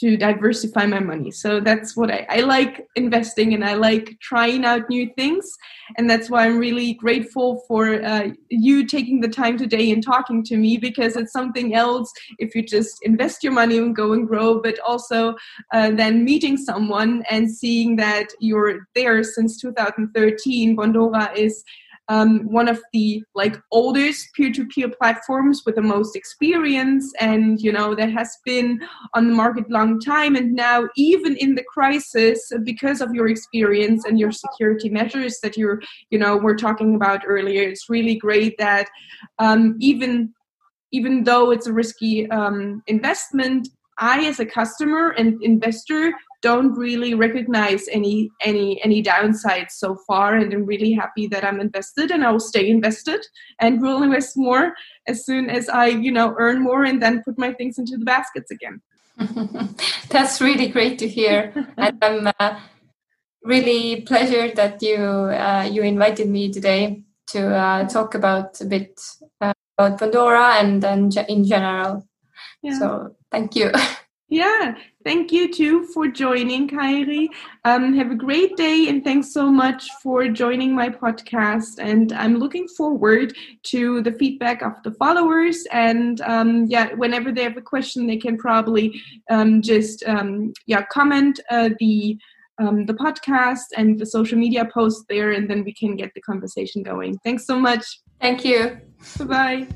to 0.00 0.16
diversify 0.16 0.86
my 0.86 1.00
money. 1.00 1.30
So 1.30 1.60
that's 1.60 1.96
what 1.96 2.10
I, 2.10 2.26
I 2.30 2.40
like 2.40 2.86
investing 2.96 3.52
and 3.52 3.64
I 3.64 3.74
like 3.74 4.16
trying 4.20 4.64
out 4.64 4.88
new 4.88 5.10
things. 5.14 5.56
And 5.98 6.08
that's 6.08 6.30
why 6.30 6.46
I'm 6.46 6.58
really 6.58 6.94
grateful 6.94 7.62
for 7.68 8.02
uh, 8.02 8.28
you 8.48 8.86
taking 8.86 9.20
the 9.20 9.28
time 9.28 9.58
today 9.58 9.90
and 9.90 10.02
talking 10.02 10.42
to 10.44 10.56
me 10.56 10.78
because 10.78 11.16
it's 11.16 11.32
something 11.32 11.74
else 11.74 12.10
if 12.38 12.54
you 12.54 12.62
just 12.62 12.98
invest 13.02 13.44
your 13.44 13.52
money 13.52 13.76
and 13.76 13.94
go 13.94 14.14
and 14.14 14.26
grow, 14.26 14.60
but 14.62 14.78
also 14.80 15.34
uh, 15.72 15.90
then 15.90 16.24
meeting 16.24 16.56
someone 16.56 17.22
and 17.30 17.50
seeing 17.50 17.96
that 17.96 18.28
you're 18.40 18.88
there 18.94 19.22
since 19.22 19.60
2013. 19.60 20.76
Bondora 20.76 21.36
is 21.36 21.62
um, 22.10 22.40
one 22.52 22.68
of 22.68 22.82
the 22.92 23.22
like 23.36 23.56
oldest 23.70 24.28
peer-to-peer 24.34 24.90
platforms 25.00 25.62
with 25.64 25.76
the 25.76 25.82
most 25.82 26.16
experience 26.16 27.12
and 27.20 27.60
you 27.60 27.72
know 27.72 27.94
that 27.94 28.12
has 28.12 28.36
been 28.44 28.80
on 29.14 29.28
the 29.28 29.34
market 29.34 29.70
long 29.70 30.00
time 30.00 30.34
and 30.34 30.52
now 30.52 30.88
even 30.96 31.36
in 31.36 31.54
the 31.54 31.64
crisis 31.72 32.52
because 32.64 33.00
of 33.00 33.14
your 33.14 33.28
experience 33.28 34.04
and 34.04 34.18
your 34.18 34.32
security 34.32 34.88
measures 34.88 35.38
that 35.40 35.56
you're 35.56 35.80
you 36.10 36.18
know 36.18 36.36
we're 36.36 36.56
talking 36.56 36.94
about 36.96 37.22
earlier. 37.26 37.62
It's 37.62 37.88
really 37.88 38.16
great 38.16 38.58
that 38.58 38.88
um, 39.38 39.76
even 39.78 40.34
even 40.92 41.22
though 41.22 41.52
it's 41.52 41.68
a 41.68 41.72
risky 41.72 42.28
um, 42.30 42.82
investment 42.88 43.68
I, 43.98 44.26
as 44.26 44.40
a 44.40 44.46
customer 44.46 45.10
and 45.10 45.40
investor, 45.42 46.12
don't 46.42 46.72
really 46.74 47.14
recognize 47.14 47.86
any 47.90 48.30
any 48.42 48.82
any 48.82 49.02
downsides 49.02 49.72
so 49.72 49.96
far 50.06 50.36
and 50.36 50.52
i'm 50.52 50.64
really 50.64 50.92
happy 50.92 51.26
that 51.26 51.44
i'm 51.44 51.60
invested 51.60 52.10
and 52.10 52.24
i 52.24 52.30
will 52.32 52.40
stay 52.40 52.68
invested 52.68 53.20
and 53.60 53.80
will 53.80 54.02
invest 54.02 54.36
more 54.36 54.72
as 55.06 55.24
soon 55.24 55.50
as 55.50 55.68
i 55.68 55.86
you 55.86 56.10
know 56.10 56.34
earn 56.38 56.62
more 56.62 56.84
and 56.84 57.02
then 57.02 57.22
put 57.24 57.38
my 57.38 57.52
things 57.52 57.78
into 57.78 57.96
the 57.96 58.04
baskets 58.04 58.50
again. 58.50 58.80
That's 60.08 60.40
really 60.40 60.68
great 60.68 60.98
to 61.00 61.08
hear. 61.08 61.52
And 61.76 61.98
i'm 62.02 62.32
uh, 62.40 62.58
really 63.44 64.02
pleasure 64.02 64.50
that 64.54 64.82
you 64.82 64.96
uh, 64.96 65.68
you 65.70 65.82
invited 65.82 66.28
me 66.28 66.50
today 66.50 67.02
to 67.28 67.54
uh, 67.54 67.88
talk 67.88 68.14
about 68.14 68.60
a 68.60 68.64
bit 68.64 69.00
uh, 69.40 69.52
about 69.78 69.98
Bondora 70.00 70.60
and 70.60 70.82
then 70.82 71.10
in 71.28 71.44
general. 71.44 72.06
Yeah. 72.62 72.78
so 72.78 73.16
thank 73.30 73.56
you 73.56 73.72
Yeah, 74.30 74.76
thank 75.02 75.32
you 75.32 75.52
too 75.52 75.86
for 75.86 76.06
joining, 76.06 76.68
Kairi. 76.68 77.26
Um, 77.64 77.92
have 77.94 78.12
a 78.12 78.14
great 78.14 78.56
day 78.56 78.86
and 78.88 79.02
thanks 79.02 79.32
so 79.32 79.50
much 79.50 79.88
for 80.00 80.28
joining 80.28 80.72
my 80.72 80.88
podcast. 80.88 81.80
And 81.80 82.12
I'm 82.12 82.36
looking 82.36 82.68
forward 82.68 83.34
to 83.64 84.02
the 84.02 84.12
feedback 84.12 84.62
of 84.62 84.74
the 84.84 84.92
followers. 84.92 85.66
And 85.72 86.20
um, 86.20 86.66
yeah, 86.66 86.94
whenever 86.94 87.32
they 87.32 87.42
have 87.42 87.56
a 87.56 87.60
question, 87.60 88.06
they 88.06 88.18
can 88.18 88.38
probably 88.38 89.02
um, 89.30 89.62
just 89.62 90.04
um, 90.06 90.52
yeah 90.66 90.84
comment 90.92 91.40
uh, 91.50 91.70
the 91.80 92.16
um, 92.60 92.86
the 92.86 92.94
podcast 92.94 93.72
and 93.76 93.98
the 93.98 94.06
social 94.06 94.38
media 94.38 94.68
post 94.72 95.06
there, 95.08 95.32
and 95.32 95.48
then 95.50 95.64
we 95.64 95.72
can 95.72 95.96
get 95.96 96.12
the 96.14 96.20
conversation 96.20 96.82
going. 96.82 97.18
Thanks 97.24 97.46
so 97.46 97.58
much. 97.58 98.00
Thank 98.20 98.44
you. 98.44 98.78
Bye 99.18 99.24
bye. 99.24 99.66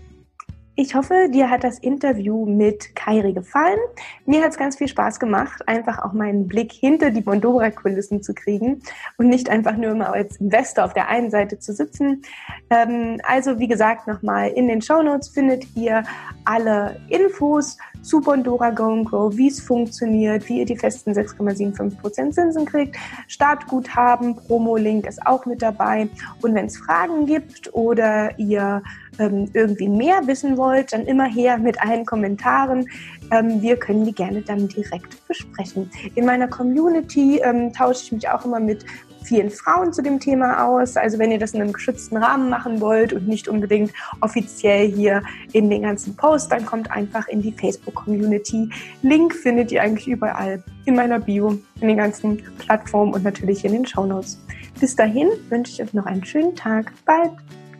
Ich 0.76 0.96
hoffe, 0.96 1.28
dir 1.32 1.50
hat 1.50 1.62
das 1.62 1.78
Interview 1.78 2.46
mit 2.46 2.96
Kairi 2.96 3.32
gefallen. 3.32 3.78
Mir 4.26 4.42
hat 4.42 4.50
es 4.50 4.58
ganz 4.58 4.76
viel 4.76 4.88
Spaß 4.88 5.20
gemacht, 5.20 5.68
einfach 5.68 6.02
auch 6.02 6.12
meinen 6.12 6.48
Blick 6.48 6.72
hinter 6.72 7.12
die 7.12 7.20
Bondora-Kulissen 7.20 8.24
zu 8.24 8.34
kriegen 8.34 8.82
und 9.16 9.28
nicht 9.28 9.48
einfach 9.48 9.76
nur 9.76 9.94
mal 9.94 10.06
als 10.06 10.36
Investor 10.38 10.84
auf 10.84 10.92
der 10.92 11.06
einen 11.06 11.30
Seite 11.30 11.60
zu 11.60 11.72
sitzen. 11.72 12.22
Ähm, 12.70 13.20
also 13.22 13.60
wie 13.60 13.68
gesagt, 13.68 14.08
nochmal 14.08 14.48
in 14.48 14.66
den 14.66 14.82
Show 14.82 15.00
Notes 15.00 15.28
findet 15.28 15.64
ihr 15.76 16.02
alle 16.44 17.00
Infos 17.08 17.78
zu 18.02 18.20
Bondora 18.20 18.70
Go 18.70 18.94
and 18.94 19.08
Grow, 19.08 19.36
wie 19.36 19.48
es 19.48 19.60
funktioniert, 19.60 20.48
wie 20.48 20.58
ihr 20.58 20.66
die 20.66 20.76
festen 20.76 21.12
6,75% 21.12 22.32
Zinsen 22.32 22.66
kriegt. 22.66 22.96
Startguthaben, 23.28 24.34
Promo-Link 24.34 25.06
ist 25.06 25.24
auch 25.24 25.46
mit 25.46 25.62
dabei. 25.62 26.08
Und 26.42 26.54
wenn 26.56 26.66
es 26.66 26.76
Fragen 26.78 27.26
gibt 27.26 27.72
oder 27.72 28.36
ihr 28.40 28.82
ähm, 29.18 29.50
irgendwie 29.52 29.88
mehr 29.88 30.26
wissen 30.26 30.56
wollt, 30.56 30.92
dann 30.92 31.06
immer 31.06 31.26
her 31.26 31.58
mit 31.58 31.80
allen 31.80 32.04
Kommentaren. 32.04 32.88
Ähm, 33.30 33.62
wir 33.62 33.76
können 33.76 34.04
die 34.04 34.14
gerne 34.14 34.42
dann 34.42 34.68
direkt 34.68 35.26
besprechen. 35.26 35.90
In 36.14 36.26
meiner 36.26 36.48
Community 36.48 37.40
ähm, 37.42 37.72
tausche 37.72 38.04
ich 38.04 38.12
mich 38.12 38.28
auch 38.28 38.44
immer 38.44 38.60
mit 38.60 38.84
vielen 39.24 39.50
Frauen 39.50 39.92
zu 39.92 40.02
dem 40.02 40.20
Thema 40.20 40.66
aus. 40.66 40.96
Also 40.96 41.18
wenn 41.18 41.32
ihr 41.32 41.38
das 41.38 41.54
in 41.54 41.62
einem 41.62 41.72
geschützten 41.72 42.16
Rahmen 42.16 42.50
machen 42.50 42.80
wollt 42.80 43.12
und 43.12 43.26
nicht 43.26 43.48
unbedingt 43.48 43.92
offiziell 44.20 44.86
hier 44.90 45.22
in 45.52 45.70
den 45.70 45.82
ganzen 45.82 46.14
Post, 46.14 46.52
dann 46.52 46.64
kommt 46.64 46.90
einfach 46.90 47.26
in 47.28 47.42
die 47.42 47.52
Facebook-Community. 47.52 48.70
Link 49.02 49.34
findet 49.34 49.72
ihr 49.72 49.82
eigentlich 49.82 50.08
überall 50.08 50.62
in 50.84 50.94
meiner 50.94 51.18
Bio, 51.18 51.58
in 51.80 51.88
den 51.88 51.96
ganzen 51.96 52.42
Plattformen 52.58 53.14
und 53.14 53.24
natürlich 53.24 53.64
in 53.64 53.72
den 53.72 53.86
Show 53.86 54.06
Notes. 54.06 54.38
Bis 54.80 54.94
dahin 54.94 55.28
wünsche 55.48 55.72
ich 55.72 55.82
euch 55.82 55.94
noch 55.94 56.06
einen 56.06 56.24
schönen 56.24 56.54
Tag. 56.54 56.92
Bald. 57.06 57.32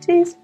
Tschüss. 0.03 0.37